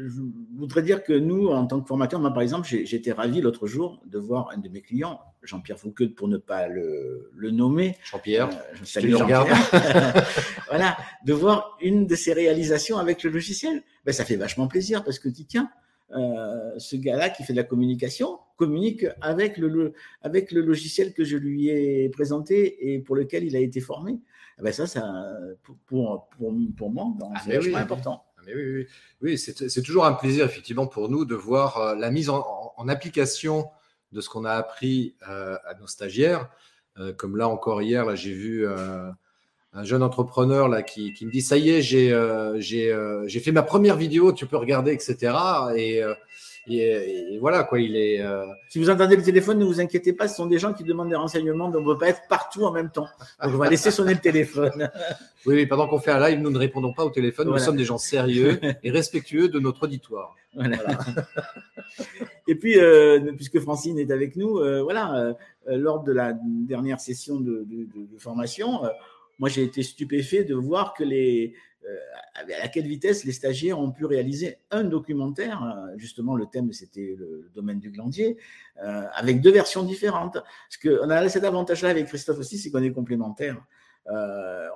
voudrais 0.56 0.82
dire 0.82 1.04
que 1.04 1.12
nous, 1.12 1.48
en 1.50 1.68
tant 1.68 1.82
que 1.82 1.88
formateurs, 1.88 2.20
moi 2.20 2.32
par 2.32 2.42
exemple, 2.42 2.74
été 2.74 3.12
ravi 3.12 3.42
l'autre 3.42 3.68
jour 3.68 4.02
de 4.06 4.18
voir 4.18 4.50
un 4.54 4.58
de 4.58 4.70
mes 4.70 4.82
clients, 4.82 5.20
Jean-Pierre 5.44 5.78
Fouqueux, 5.78 6.14
pour 6.14 6.30
ne 6.30 6.38
pas 6.38 6.70
le, 6.70 7.32
le 7.36 7.52
nommer. 7.52 7.98
Jean-Pierre, 8.04 8.50
euh, 8.50 8.76
je 8.76 8.86
salue 8.86 9.12
Jean-Pierre. 9.12 9.46
voilà, 10.70 10.96
de 11.26 11.34
voir 11.34 11.78
une 11.82 12.08
de 12.08 12.16
ses 12.16 12.32
réalisations 12.32 12.98
avec 12.98 13.24
le 13.24 13.30
logiciel. 13.30 13.84
Ben, 14.06 14.14
ça 14.14 14.24
fait 14.24 14.38
vachement 14.38 14.68
plaisir 14.68 15.04
parce 15.04 15.20
que 15.20 15.28
tu 15.28 15.44
tiens, 15.44 15.70
euh, 16.16 16.72
ce 16.78 16.96
gars-là 16.96 17.30
qui 17.30 17.44
fait 17.44 17.54
de 17.54 17.58
la 17.58 17.66
communication 17.66 18.40
communique 18.56 19.06
avec 19.20 19.58
le, 19.58 19.94
avec 20.22 20.54
le 20.54 20.62
logiciel 20.62 21.14
que 21.14 21.26
je 21.26 21.36
lui 21.36 21.68
ai 21.68 22.08
présenté 22.10 22.94
et 22.94 23.00
pour 23.00 23.18
lequel 23.18 23.44
il 23.44 23.56
a 23.58 23.60
été 23.60 23.82
formé. 23.82 24.20
Eh 24.60 24.64
ben 24.64 24.72
ça, 24.72 24.86
ça 24.88 25.26
pour, 25.64 25.76
pour, 26.30 26.56
pour 26.78 26.92
moi, 26.92 27.14
ah, 27.34 27.42
c'est 27.44 27.76
important. 27.76 28.24
Ah, 28.48 28.52
oui, 29.22 29.38
c'est 29.38 29.82
toujours 29.82 30.06
un 30.06 30.14
plaisir, 30.14 30.46
effectivement, 30.46 30.88
pour 30.88 31.10
nous 31.10 31.26
de 31.26 31.36
voir 31.36 31.78
euh, 31.78 31.96
la 31.96 32.12
mise 32.12 32.30
en, 32.30 32.44
application 32.88 33.70
de 34.12 34.22
ce 34.22 34.30
qu'on 34.30 34.44
a 34.44 34.54
appris 34.54 35.16
euh, 35.30 35.56
à 35.66 35.76
nos 35.76 35.86
stagiaires. 35.88 36.50
comme 37.18 37.38
là, 37.38 37.48
encore 37.48 37.82
hier, 37.84 38.16
j'ai 38.16 38.34
vu 38.34 38.68
un 39.74 39.84
jeune 39.84 40.04
entrepreneur 40.04 40.68
là 40.68 40.84
qui, 40.84 41.14
qui, 41.14 41.26
me 41.26 41.32
dit 41.32 41.42
ça 41.42 41.58
y 41.58 41.70
est 41.70 42.12
euh, 42.12 42.60
euh, 42.60 43.24
j'ai 43.28 43.40
fait 43.40 43.52
ma 43.52 43.64
première 43.64 43.96
vidéo 43.96 44.34
tu 44.34 44.46
peux 44.46 44.58
regarder 44.58 44.92
etc 44.92 45.34
et, 45.76 46.02
et, 46.68 47.38
voilà 47.40 47.64
quoi, 47.64 47.80
il 47.80 47.96
est. 47.96 48.22
Euh, 48.22 48.46
si 48.70 48.80
vous 48.80 48.90
entendez 48.90 49.16
le 49.16 49.24
téléphone, 49.24 49.58
ne 49.58 49.66
vous 49.66 49.82
inquiétez 49.82 50.14
pas, 50.14 50.28
ce 50.28 50.36
sont 50.36 50.46
des 50.46 50.60
gens 50.60 50.74
qui 50.74 50.84
demandent 50.84 51.10
des 51.10 51.16
renseignements, 51.16 51.70
donc 51.70 51.82
on 51.86 51.90
ne 51.90 51.94
peut 51.94 52.00
pas 52.00 52.10
être 52.10 52.22
partout 52.30 52.64
en 52.66 52.72
même 52.72 52.92
temps. 52.92 53.08
Donc 53.44 53.54
on 53.54 53.58
va 53.58 53.70
laisser 53.70 53.90
sonner 53.90 54.14
le 54.14 54.20
téléphone. 54.20 54.90
oui, 55.46 55.56
oui, 55.56 55.66
pendant 55.66 55.88
qu'on 55.88 56.00
fait 56.00 56.12
un 56.12 56.20
live, 56.20 56.40
nous 56.40 56.52
ne 56.52 56.58
répondons 56.58 56.94
pas 56.94 57.04
au 57.04 57.10
téléphone. 57.10 57.50
Nous 57.50 57.58
sommes 57.58 57.78
des 57.78 57.86
gens 57.86 57.98
sérieux 57.98 58.60
et 58.84 58.92
respectueux 58.92 59.50
de 59.50 59.60
notre 59.60 59.84
auditoire. 59.84 60.36
Voilà. 60.54 60.78
et 62.48 62.56
puis, 62.56 62.78
euh, 62.78 63.32
puisque 63.36 63.60
Francine 63.60 63.98
est 63.98 64.12
avec 64.12 64.36
nous, 64.36 64.60
euh, 64.60 64.84
voilà, 64.84 65.36
lors 65.68 66.04
de 66.04 66.12
la 66.12 66.34
dernière 66.44 67.00
session 67.00 67.40
de, 67.40 67.66
de 67.68 68.18
formation, 68.20 68.82
moi 69.42 69.50
j'ai 69.50 69.64
été 69.64 69.84
stupéfait 69.84 70.46
de 70.46 70.56
voir 70.56 70.94
que 70.94 71.04
les 71.04 71.54
euh, 71.84 71.98
à 72.62 72.68
quelle 72.68 72.86
vitesse 72.86 73.24
les 73.24 73.32
stagiaires 73.32 73.80
ont 73.80 73.92
pu 73.92 74.06
réaliser 74.06 74.58
un 74.70 74.84
documentaire, 74.84 75.64
euh, 75.64 75.98
justement 75.98 76.36
le 76.36 76.46
thème 76.46 76.72
c'était 76.74 77.16
le, 77.18 77.50
domaine 77.56 77.80
du 77.80 77.90
glandier, 77.90 78.38
euh, 78.84 79.04
avec 79.14 79.42
deux 79.42 79.52
versions 79.52 79.84
différentes. 79.84 80.34
Parce 80.34 80.78
qu'on 80.82 81.10
a 81.10 81.28
cet 81.28 81.44
avantage-là 81.44 81.90
avec 81.90 82.06
Christophe 82.06 82.38
aussi, 82.38 82.60
c'est 82.60 82.70
qu'on 82.70 82.84
est 82.84 82.92
complémentaires. 82.92 83.60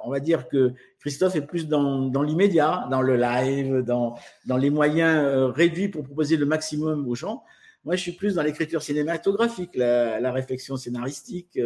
on 0.04 0.10
va 0.10 0.20
dire 0.20 0.48
que 0.48 0.74
Christophe 1.00 1.36
est 1.36 1.46
plus 1.46 1.68
dans, 1.68 2.24
l'immédiat, 2.24 2.88
dans 2.90 3.02
le 3.02 3.16
live, 3.18 3.84
dans, 3.84 4.18
dans 4.48 4.58
les 4.58 4.72
moyens 4.72 5.52
réduits 5.54 5.90
pour 5.90 6.04
proposer 6.04 6.38
le 6.38 6.46
maximum 6.46 7.08
aux 7.08 7.16
gens. 7.16 7.44
Moi, 7.84 7.96
je 7.96 8.02
suis 8.02 8.14
plus 8.14 8.34
dans 8.36 8.42
l'écriture 8.42 8.82
cinématographique, 8.82 9.76
la, 9.76 10.32
réflexion 10.32 10.76
scénaristique, 10.76 11.60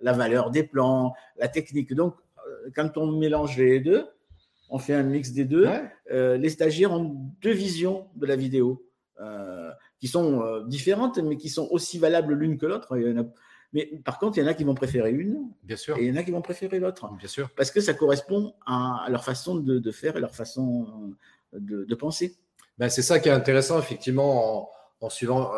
la 0.00 0.12
valeur 0.12 0.50
des 0.50 0.62
plans, 0.62 1.14
la 1.36 1.48
technique. 1.48 1.94
Donc, 1.94 2.14
quand 2.74 2.96
on 2.96 3.12
mélange 3.12 3.56
les 3.56 3.80
deux, 3.80 4.04
on 4.70 4.78
fait 4.78 4.94
un 4.94 5.02
mix 5.02 5.32
des 5.32 5.44
deux. 5.44 5.68
Euh, 6.10 6.36
les 6.36 6.50
stagiaires 6.50 6.92
ont 6.92 7.16
deux 7.40 7.52
visions 7.52 8.08
de 8.16 8.26
la 8.26 8.36
vidéo 8.36 8.84
euh, 9.20 9.70
qui 9.98 10.08
sont 10.08 10.42
euh, 10.42 10.64
différentes, 10.64 11.18
mais 11.18 11.36
qui 11.36 11.48
sont 11.48 11.68
aussi 11.70 11.98
valables 11.98 12.34
l'une 12.34 12.58
que 12.58 12.66
l'autre. 12.66 12.96
Mais 13.72 13.86
par 14.04 14.18
contre, 14.18 14.38
il 14.38 14.42
y 14.42 14.44
en 14.44 14.46
a 14.46 14.54
qui 14.54 14.64
vont 14.64 14.74
préférer 14.74 15.10
une. 15.10 15.50
Bien 15.62 15.76
sûr. 15.76 15.96
Et 15.98 16.04
il 16.04 16.08
y 16.08 16.12
en 16.12 16.20
a 16.20 16.22
qui 16.22 16.30
vont 16.30 16.42
préférer 16.42 16.78
l'autre. 16.78 17.10
Bien 17.18 17.28
sûr. 17.28 17.50
Parce 17.56 17.70
que 17.70 17.80
ça 17.80 17.94
correspond 17.94 18.54
à, 18.66 19.06
leur 19.10 19.24
façon 19.24 19.56
de, 19.56 19.90
faire 19.90 20.16
et 20.16 20.20
leur 20.20 20.34
façon 20.34 21.14
de, 21.52 21.94
penser. 21.94 22.36
Ben, 22.78 22.88
c'est 22.88 23.02
ça 23.02 23.18
qui 23.18 23.28
est 23.28 23.32
intéressant, 23.32 23.78
effectivement, 23.78 24.70
en, 25.00 25.10
suivant 25.10 25.52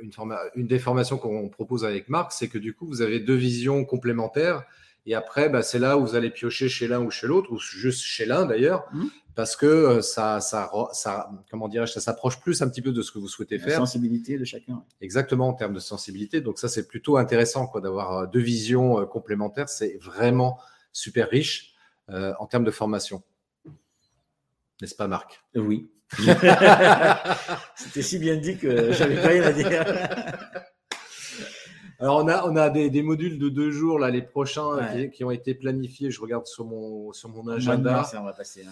une, 0.00 0.10
une 0.56 0.66
des 0.66 0.78
formations 0.78 1.18
qu'on 1.18 1.48
propose 1.48 1.84
avec 1.84 2.08
Marc, 2.08 2.32
c'est 2.32 2.48
que 2.48 2.58
du 2.58 2.74
coup, 2.74 2.86
vous 2.86 3.02
avez 3.02 3.20
deux 3.20 3.36
visions 3.36 3.84
complémentaires 3.84 4.64
et 5.04 5.14
après, 5.14 5.48
bah, 5.48 5.62
c'est 5.62 5.78
là 5.78 5.98
où 5.98 6.06
vous 6.06 6.14
allez 6.14 6.30
piocher 6.30 6.68
chez 6.68 6.86
l'un 6.86 7.00
ou 7.00 7.10
chez 7.10 7.26
l'autre, 7.26 7.50
ou 7.52 7.58
juste 7.58 8.02
chez 8.02 8.24
l'un 8.24 8.46
d'ailleurs, 8.46 8.86
mmh. 8.92 9.06
parce 9.34 9.56
que 9.56 9.66
euh, 9.66 10.00
ça, 10.00 10.40
ça, 10.40 10.70
ça, 10.92 11.30
comment 11.50 11.68
dirais-je, 11.68 11.92
ça 11.92 12.00
s'approche 12.00 12.40
plus 12.40 12.62
un 12.62 12.68
petit 12.68 12.82
peu 12.82 12.92
de 12.92 13.02
ce 13.02 13.10
que 13.10 13.18
vous 13.18 13.28
souhaitez 13.28 13.58
faire. 13.58 13.80
La 13.80 13.86
sensibilité 13.86 14.38
de 14.38 14.44
chacun. 14.44 14.84
Exactement, 15.00 15.48
en 15.48 15.54
termes 15.54 15.74
de 15.74 15.80
sensibilité. 15.80 16.40
Donc 16.40 16.58
ça, 16.58 16.68
c'est 16.68 16.86
plutôt 16.86 17.16
intéressant 17.16 17.66
quoi, 17.66 17.80
d'avoir 17.80 18.16
euh, 18.16 18.26
deux 18.26 18.40
visions 18.40 19.00
euh, 19.00 19.06
complémentaires. 19.06 19.68
C'est 19.68 19.98
vraiment 20.00 20.58
super 20.92 21.28
riche 21.28 21.70
en 22.08 22.46
termes 22.46 22.64
de 22.64 22.70
formation. 22.70 23.22
N'est-ce 24.82 24.94
pas, 24.94 25.08
Marc? 25.08 25.42
Oui. 25.54 25.90
C'était 27.74 28.02
si 28.02 28.18
bien 28.18 28.36
dit 28.36 28.58
que 28.58 28.92
j'avais 28.92 29.18
rien 29.18 29.42
à 29.44 29.52
dire. 29.52 29.86
Alors, 32.02 32.16
on 32.24 32.26
a, 32.26 32.44
on 32.48 32.56
a 32.56 32.68
des, 32.68 33.02
modules 33.02 33.38
de 33.38 33.48
deux 33.48 33.70
jours, 33.70 34.00
là, 34.00 34.10
les 34.10 34.22
prochains 34.22 35.08
qui, 35.14 35.22
ont 35.22 35.30
été 35.30 35.54
planifiés. 35.54 36.10
Je 36.10 36.20
regarde 36.20 36.48
sur 36.48 36.64
mon, 36.64 37.12
sur 37.12 37.28
mon 37.28 37.46
agenda. 37.46 38.04
on 38.18 38.24
va 38.24 38.32
passer 38.32 38.64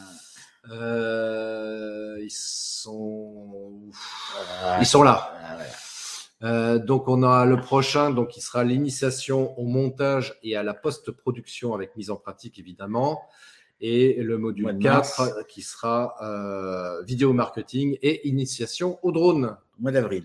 euh, 0.71 2.19
ils 2.21 2.31
sont, 2.31 3.73
ils 4.81 4.87
sont 4.87 5.05
là. 5.05 5.33
Euh, 6.43 6.79
donc, 6.79 7.07
on 7.07 7.23
a 7.23 7.45
le 7.45 7.61
prochain, 7.61 8.11
donc 8.11 8.29
qui 8.31 8.41
sera 8.41 8.65
l'initiation 8.65 9.57
au 9.59 9.65
montage 9.65 10.37
et 10.43 10.57
à 10.57 10.65
la 10.65 10.75
post-production 10.75 11.73
avec 11.73 11.97
mise 11.97 12.11
en 12.11 12.17
pratique, 12.17 12.59
évidemment. 12.59 13.23
Et 13.81 14.23
le 14.23 14.39
module 14.39 14.77
4 14.77 15.47
qui 15.47 15.63
sera 15.63 16.17
euh, 16.21 17.03
vidéo 17.05 17.33
marketing 17.33 17.97
et 18.03 18.29
initiation 18.29 18.99
au 19.03 19.13
drone. 19.13 19.57
mois 19.79 19.93
d'avril. 19.93 20.25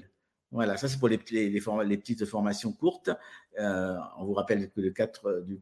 Voilà, 0.51 0.77
ça 0.77 0.87
c'est 0.87 0.99
pour 0.99 1.09
les, 1.09 1.19
les, 1.31 1.97
petites 1.97 2.25
formations 2.25 2.71
courtes. 2.71 3.09
Euh, 3.59 3.95
on 4.17 4.25
vous 4.25 4.33
rappelle 4.33 4.69
que 4.69 4.79
le 4.79 4.91
4, 4.91 5.43
du, 5.45 5.59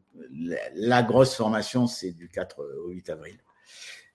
la, 0.74 1.02
grosse 1.02 1.34
formation, 1.34 1.86
c'est 1.86 2.12
du 2.12 2.28
4 2.28 2.60
au 2.84 2.90
8 2.90 3.10
avril. 3.10 3.36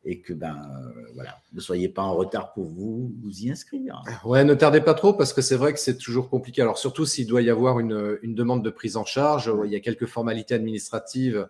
Et 0.06 0.22
que, 0.22 0.32
ben, 0.32 0.56
euh, 0.56 1.12
voilà, 1.16 1.42
ne 1.52 1.60
soyez 1.60 1.90
pas 1.90 2.04
en 2.04 2.14
retard 2.14 2.54
pour 2.54 2.70
vous, 2.70 3.12
vous 3.22 3.42
y 3.42 3.52
inscrire. 3.52 4.02
Ouais, 4.24 4.46
ne 4.46 4.54
tardez 4.54 4.80
pas 4.80 4.94
trop 4.94 5.12
parce 5.14 5.34
que 5.34 5.42
c'est 5.42 5.58
vrai 5.58 5.74
que 5.74 5.80
c'est 5.80 5.98
toujours 5.98 6.30
compliqué. 6.30 6.62
Alors, 6.62 6.78
surtout 6.78 7.06
s'il 7.06 7.28
doit 7.28 7.42
y 7.42 7.50
avoir 7.50 7.80
une, 7.80 8.18
une, 8.22 8.34
demande 8.34 8.64
de 8.64 8.70
prise 8.70 8.96
en 8.96 9.04
charge, 9.04 9.52
il 9.66 9.72
y 9.72 9.76
a 9.76 9.82
quelques 9.82 10.06
formalités 10.06 10.56
administratives, 10.56 11.50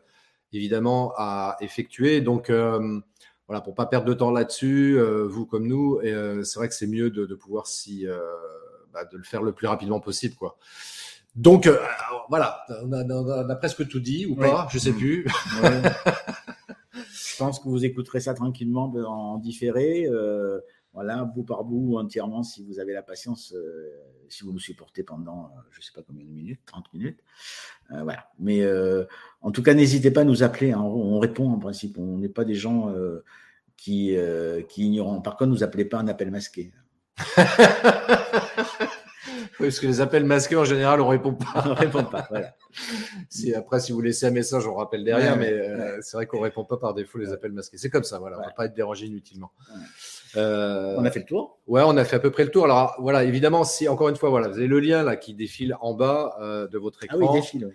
évidemment, 0.54 1.14
à 1.18 1.58
effectuer. 1.62 2.22
Donc, 2.22 2.50
euh, 2.50 3.00
voilà, 3.46 3.62
pour 3.62 3.76
pas 3.76 3.86
perdre 3.86 4.08
de 4.08 4.14
temps 4.16 4.32
là-dessus, 4.32 5.00
vous 5.28 5.46
comme 5.46 5.68
nous, 5.68 6.00
c'est 6.02 6.56
vrai 6.56 6.68
que 6.68 6.74
c'est 6.74 6.88
mieux 6.88 7.12
de, 7.12 7.26
de 7.26 7.36
pouvoir 7.36 7.68
s'y 7.68 8.08
bah, 8.94 9.06
de 9.06 9.18
le 9.18 9.24
faire 9.24 9.42
le 9.44 9.54
plus 9.54 9.68
rapidement 9.68 10.00
possible. 10.00 10.36
Quoi. 10.36 10.58
Donc, 11.36 11.68
euh, 11.68 11.78
voilà, 12.28 12.66
on 12.84 12.92
a, 12.92 13.56
presque 13.56 13.88
tout 13.88 14.00
dit, 14.00 14.26
ou 14.26 14.36
pas, 14.36 14.68
je 14.72 14.80
sais 14.80 14.92
plus. 14.92 15.26
je 16.94 17.38
pense 17.38 17.60
que 17.60 17.70
vous 17.70 17.86
écouterez 17.86 18.20
ça 18.20 18.34
tranquillement 18.34 18.92
en 19.08 19.38
différé, 19.38 20.06
euh, 20.08 20.60
voilà, 20.94 21.24
bout 21.24 21.44
par 21.44 21.64
bout, 21.64 21.98
entièrement, 21.98 22.44
si 22.44 22.64
vous 22.66 22.80
avez 22.80 22.94
la 22.94 23.04
patience, 23.04 23.54
euh, 23.56 23.90
si 24.28 24.44
vous 24.44 24.52
nous 24.52 24.60
supportez 24.60 25.04
pendant, 25.04 25.52
je 25.72 25.80
ne 25.80 25.84
sais 25.84 25.92
pas 25.94 26.02
combien 26.02 26.26
de 26.26 26.32
minutes, 26.32 26.62
30 26.66 26.94
minutes. 26.94 27.20
voilà. 27.90 28.30
Mais 28.40 28.68
en 29.42 29.52
tout 29.52 29.64
cas, 29.64 29.74
n'hésitez 29.74 30.12
pas 30.12 30.22
à 30.22 30.26
nous 30.26 30.44
appeler, 30.44 30.72
hein. 30.72 30.82
on 30.82 31.20
répond 31.20 31.52
en 31.52 31.60
principe, 31.60 31.98
on 31.98 32.18
n'est 32.18 32.28
pas 32.28 32.44
des 32.44 32.56
gens 32.56 32.94
qui, 33.78 34.16
qui 34.68 34.86
ignorent. 34.86 35.22
Par 35.22 35.38
contre, 35.38 35.52
ne 35.52 35.56
nous 35.56 35.64
appelez 35.64 35.86
pas 35.86 36.00
un 36.00 36.08
appel 36.08 36.32
masqué. 36.32 36.74
Oui, 39.60 39.68
parce 39.68 39.80
que 39.80 39.88
les 39.88 40.00
appels 40.02 40.24
masqués, 40.24 40.56
en 40.56 40.64
général, 40.64 41.02
on 41.02 41.06
ne 41.06 41.10
répond 41.10 41.34
pas. 41.34 41.64
on 41.66 41.74
répond 41.74 42.04
pas, 42.04 42.28
voilà. 42.30 42.56
Si, 43.30 43.54
après, 43.54 43.80
si 43.80 43.92
vous 43.92 44.00
laissez 44.02 44.26
un 44.26 44.32
message, 44.32 44.66
on 44.68 44.76
rappelle 44.76 45.04
derrière, 45.04 45.36
mais 45.36 45.52
euh, 45.52 45.98
c'est 46.02 46.16
vrai 46.16 46.26
qu'on 46.28 46.38
ne 46.38 46.44
répond 46.44 46.64
pas 46.64 46.78
par 46.78 46.94
défaut 46.94 47.18
les 47.18 47.34
appels 47.34 47.52
masqués. 47.52 47.78
C'est 47.78 47.90
comme 47.90 48.04
ça, 48.04 48.20
voilà. 48.20 48.38
On 48.38 48.42
ne 48.42 48.46
va 48.46 48.52
pas 48.52 48.66
être 48.66 48.74
dérangé 48.74 49.08
inutilement. 49.08 49.52
Euh, 50.38 50.96
on 50.98 51.04
a 51.04 51.12
fait 51.12 51.20
le 51.20 51.26
tour? 51.26 51.60
Ouais, 51.68 51.82
on 51.86 51.98
a 51.98 52.06
fait 52.06 52.16
à 52.16 52.20
peu 52.20 52.32
près 52.32 52.46
le 52.46 52.52
tour. 52.52 52.66
Alors, 52.66 52.96
voilà, 53.00 53.24
évidemment, 53.24 53.64
si, 53.64 53.88
encore 53.88 54.10
une 54.10 54.16
fois, 54.16 54.30
voilà, 54.30 54.48
vous 54.48 54.58
avez 54.58 54.68
le 54.68 54.80
lien 54.80 55.04
là 55.04 55.16
qui 55.16 55.34
défile 55.34 55.76
en 55.82 55.94
bas 55.94 56.38
euh, 56.42 56.68
de 56.68 56.78
votre 56.78 57.04
écran. 57.04 57.18
Ah 57.22 57.26
oui, 57.32 57.40
défile, 57.40 57.66
oui. 57.66 57.74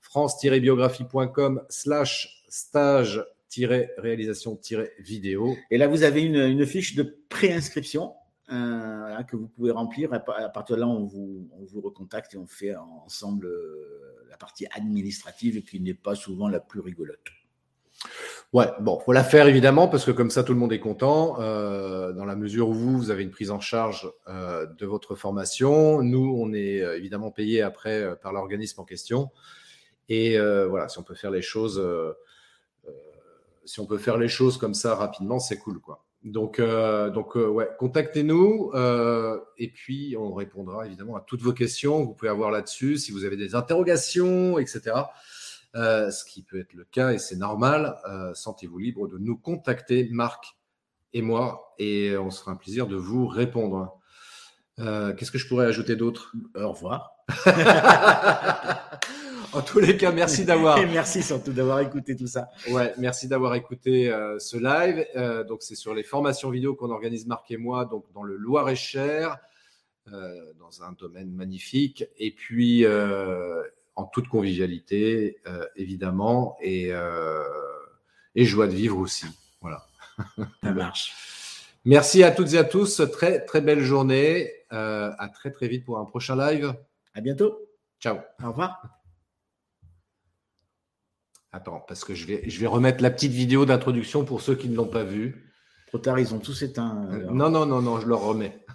France-biographie.com 0.00 1.62
slash 1.68 2.44
stage 2.48 3.24
réalisation-vidéo. 3.98 5.56
Et 5.70 5.78
là, 5.78 5.86
vous 5.88 6.02
avez 6.02 6.22
une, 6.22 6.36
une 6.36 6.66
fiche 6.66 6.94
de 6.94 7.18
préinscription 7.28 8.14
euh, 8.52 9.22
que 9.24 9.36
vous 9.36 9.48
pouvez 9.48 9.70
remplir. 9.70 10.12
À 10.12 10.48
partir 10.48 10.76
de 10.76 10.80
là, 10.80 10.88
on 10.88 11.04
vous, 11.04 11.48
on 11.52 11.64
vous 11.64 11.80
recontacte 11.80 12.34
et 12.34 12.36
on 12.36 12.46
fait 12.46 12.74
ensemble 12.76 13.46
euh, 13.46 14.26
la 14.28 14.36
partie 14.36 14.66
administrative 14.72 15.62
qui 15.62 15.80
n'est 15.80 15.94
pas 15.94 16.14
souvent 16.14 16.48
la 16.48 16.60
plus 16.60 16.80
rigolote. 16.80 17.18
Ouais, 18.52 18.66
bon, 18.80 18.98
faut 18.98 19.12
la 19.12 19.22
faire 19.22 19.46
évidemment 19.46 19.86
parce 19.86 20.04
que 20.04 20.10
comme 20.10 20.30
ça 20.30 20.42
tout 20.42 20.52
le 20.52 20.58
monde 20.58 20.72
est 20.72 20.80
content. 20.80 21.40
Euh, 21.40 22.12
dans 22.12 22.24
la 22.24 22.34
mesure 22.34 22.70
où 22.70 22.72
vous, 22.72 22.96
vous 22.96 23.10
avez 23.10 23.22
une 23.22 23.30
prise 23.30 23.50
en 23.52 23.60
charge 23.60 24.10
de 24.26 24.86
votre 24.86 25.14
formation, 25.14 26.02
nous, 26.02 26.34
on 26.36 26.52
est 26.52 26.78
évidemment 26.96 27.30
payé 27.30 27.62
après 27.62 28.16
par 28.20 28.32
l'organisme 28.32 28.80
en 28.80 28.84
question. 28.84 29.30
Et 30.08 30.38
voilà, 30.38 30.88
si 30.88 30.98
on 30.98 31.04
peut 31.04 31.14
faire 31.14 31.30
les 31.30 31.42
choses, 31.42 31.80
si 33.64 33.78
on 33.78 33.86
peut 33.86 33.98
faire 33.98 34.16
les 34.16 34.28
choses 34.28 34.58
comme 34.58 34.74
ça 34.74 34.96
rapidement, 34.96 35.38
c'est 35.38 35.58
cool, 35.58 35.78
quoi. 35.80 36.04
Donc, 36.22 36.58
euh, 36.58 37.08
donc 37.08 37.36
euh, 37.36 37.48
ouais, 37.48 37.68
contactez-nous 37.78 38.72
euh, 38.74 39.40
et 39.56 39.68
puis 39.70 40.16
on 40.18 40.34
répondra 40.34 40.84
évidemment 40.84 41.16
à 41.16 41.22
toutes 41.22 41.40
vos 41.40 41.54
questions 41.54 42.02
que 42.02 42.08
vous 42.08 42.14
pouvez 42.14 42.30
avoir 42.30 42.50
là-dessus. 42.50 42.98
Si 42.98 43.10
vous 43.10 43.24
avez 43.24 43.36
des 43.36 43.54
interrogations, 43.54 44.58
etc., 44.58 44.96
ce 45.74 46.24
qui 46.24 46.42
peut 46.42 46.60
être 46.60 46.74
le 46.74 46.84
cas 46.84 47.12
et 47.12 47.18
c'est 47.18 47.36
normal, 47.36 47.96
sentez-vous 48.34 48.78
libre 48.78 49.08
de 49.08 49.18
nous 49.18 49.36
contacter, 49.36 50.08
Marc 50.10 50.56
et 51.12 51.22
moi, 51.22 51.74
et 51.78 52.16
on 52.16 52.30
sera 52.30 52.52
un 52.52 52.56
plaisir 52.56 52.86
de 52.86 52.96
vous 52.96 53.26
répondre. 53.26 53.96
Qu'est-ce 54.76 55.30
que 55.30 55.38
je 55.38 55.46
pourrais 55.46 55.66
ajouter 55.66 55.94
d'autre? 55.94 56.32
Au 56.56 56.72
revoir. 56.72 57.12
en 59.58 59.62
tous 59.62 59.80
les 59.80 59.96
cas, 59.96 60.12
merci 60.12 60.44
d'avoir. 60.44 60.78
Et 60.78 60.86
merci 60.86 61.22
surtout 61.22 61.52
d'avoir 61.52 61.80
écouté 61.80 62.16
tout 62.16 62.26
ça. 62.26 62.48
Ouais, 62.70 62.92
merci 62.98 63.28
d'avoir 63.28 63.54
écouté 63.54 64.10
euh, 64.10 64.38
ce 64.38 64.56
live. 64.56 65.06
Euh, 65.16 65.44
donc, 65.44 65.62
c'est 65.62 65.74
sur 65.74 65.94
les 65.94 66.02
formations 66.02 66.50
vidéo 66.50 66.74
qu'on 66.74 66.90
organise 66.90 67.26
Marc 67.26 67.50
et 67.50 67.56
moi, 67.56 67.84
donc 67.84 68.04
dans 68.12 68.22
le 68.22 68.36
Loir-et-Cher, 68.36 69.38
euh, 70.12 70.52
dans 70.58 70.82
un 70.82 70.92
domaine 70.92 71.30
magnifique. 71.30 72.04
Et 72.18 72.32
puis, 72.32 72.84
en 73.96 74.04
toute 74.06 74.28
convivialité, 74.28 75.38
évidemment, 75.76 76.56
et, 76.60 76.92
et 78.34 78.44
joie 78.44 78.66
de 78.66 78.74
vivre 78.74 78.98
aussi. 78.98 79.26
Voilà. 79.60 79.86
Ça 80.62 80.72
marche. 80.72 81.14
Merci 81.84 82.22
à 82.22 82.30
toutes 82.30 82.52
et 82.52 82.58
à 82.58 82.64
tous. 82.64 83.00
Très, 83.10 83.44
très 83.44 83.60
belle 83.60 83.80
journée. 83.80 84.52
Euh, 84.72 85.10
à 85.18 85.28
très, 85.28 85.50
très 85.50 85.68
vite 85.68 85.84
pour 85.84 85.98
un 85.98 86.04
prochain 86.04 86.36
live. 86.36 86.74
À 87.14 87.20
bientôt. 87.20 87.58
Ciao. 88.00 88.18
Au 88.42 88.48
revoir. 88.48 88.99
Attends, 91.52 91.84
parce 91.88 92.04
que 92.04 92.14
je 92.14 92.26
vais, 92.26 92.48
je 92.48 92.60
vais 92.60 92.68
remettre 92.68 93.02
la 93.02 93.10
petite 93.10 93.32
vidéo 93.32 93.66
d'introduction 93.66 94.24
pour 94.24 94.40
ceux 94.40 94.54
qui 94.54 94.68
ne 94.68 94.76
l'ont 94.76 94.86
pas 94.86 95.02
vue. 95.02 95.52
Trop 95.88 95.98
tard, 95.98 96.20
ils 96.20 96.32
ont 96.32 96.38
tous 96.38 96.62
éteint. 96.62 97.08
Euh, 97.10 97.26
non, 97.32 97.50
non, 97.50 97.66
non, 97.66 97.82
non, 97.82 97.98
je 97.98 98.06
leur 98.06 98.20
remets. 98.20 98.56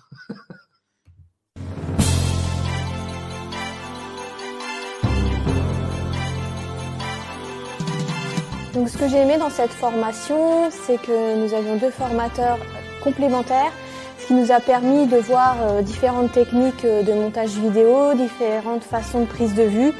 Donc 8.74 8.90
ce 8.90 8.98
que 8.98 9.08
j'ai 9.08 9.20
aimé 9.20 9.38
dans 9.38 9.50
cette 9.50 9.72
formation, 9.72 10.70
c'est 10.70 11.02
que 11.02 11.38
nous 11.38 11.54
avions 11.54 11.78
deux 11.78 11.92
formateurs 11.92 12.60
complémentaires, 13.02 13.72
ce 14.20 14.28
qui 14.28 14.34
nous 14.34 14.52
a 14.52 14.60
permis 14.60 15.08
de 15.08 15.16
voir 15.16 15.56
euh, 15.62 15.82
différentes 15.82 16.34
techniques 16.34 16.84
euh, 16.84 17.04
de 17.04 17.14
montage 17.14 17.52
vidéo, 17.52 18.14
différentes 18.16 18.84
façons 18.84 19.22
de 19.22 19.28
prise 19.28 19.56
de 19.56 19.64
vue. 19.64 19.94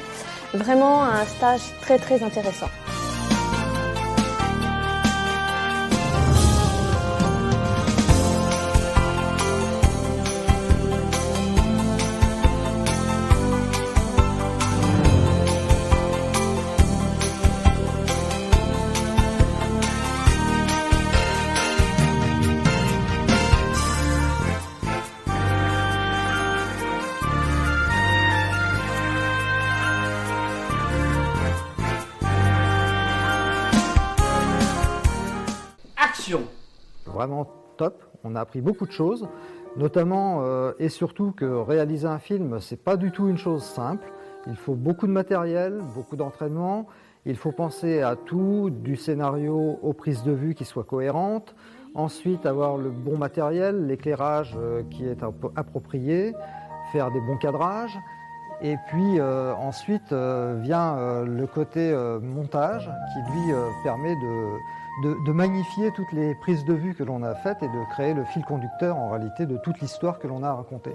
Vraiment 0.56 1.02
un 1.02 1.24
stage 1.26 1.60
très 1.82 1.98
très 1.98 2.22
intéressant. 2.22 2.70
Top, 37.76 38.02
on 38.24 38.34
a 38.34 38.40
appris 38.40 38.60
beaucoup 38.60 38.86
de 38.86 38.92
choses, 38.92 39.28
notamment 39.76 40.40
euh, 40.40 40.72
et 40.78 40.88
surtout 40.88 41.32
que 41.32 41.44
réaliser 41.44 42.06
un 42.06 42.18
film, 42.18 42.58
c'est 42.60 42.82
pas 42.82 42.96
du 42.96 43.10
tout 43.10 43.28
une 43.28 43.38
chose 43.38 43.62
simple. 43.62 44.12
Il 44.46 44.56
faut 44.56 44.74
beaucoup 44.74 45.06
de 45.06 45.12
matériel, 45.12 45.82
beaucoup 45.94 46.16
d'entraînement. 46.16 46.86
Il 47.26 47.36
faut 47.36 47.52
penser 47.52 48.02
à 48.02 48.14
tout, 48.14 48.70
du 48.70 48.96
scénario 48.96 49.78
aux 49.82 49.92
prises 49.92 50.22
de 50.22 50.32
vue 50.32 50.54
qui 50.54 50.64
soient 50.64 50.84
cohérentes. 50.84 51.54
Ensuite, 51.94 52.46
avoir 52.46 52.76
le 52.76 52.90
bon 52.90 53.18
matériel, 53.18 53.86
l'éclairage 53.86 54.56
euh, 54.56 54.82
qui 54.90 55.04
est 55.04 55.22
approprié, 55.56 56.34
faire 56.92 57.10
des 57.10 57.20
bons 57.20 57.36
cadrages. 57.36 57.98
Et 58.62 58.76
puis 58.88 59.18
euh, 59.18 59.54
ensuite 59.54 60.14
vient 60.14 61.24
le 61.24 61.46
côté 61.46 61.94
montage 62.22 62.90
qui 63.12 63.32
lui 63.32 63.52
permet 63.84 64.14
de, 65.02 65.14
de, 65.24 65.32
magnifier 65.32 65.90
toutes 65.92 66.12
les 66.12 66.34
prises 66.34 66.64
de 66.64 66.74
vue 66.74 66.94
que 66.94 67.02
l'on 67.02 67.22
a 67.22 67.34
faites 67.34 67.62
et 67.62 67.68
de 67.68 67.90
créer 67.92 68.14
le 68.14 68.24
fil 68.24 68.44
conducteur 68.44 68.96
en 68.96 69.10
réalité 69.10 69.46
de 69.46 69.58
toute 69.58 69.80
l'histoire 69.80 70.18
que 70.18 70.26
l'on 70.26 70.42
a 70.42 70.54
racontée. 70.54 70.94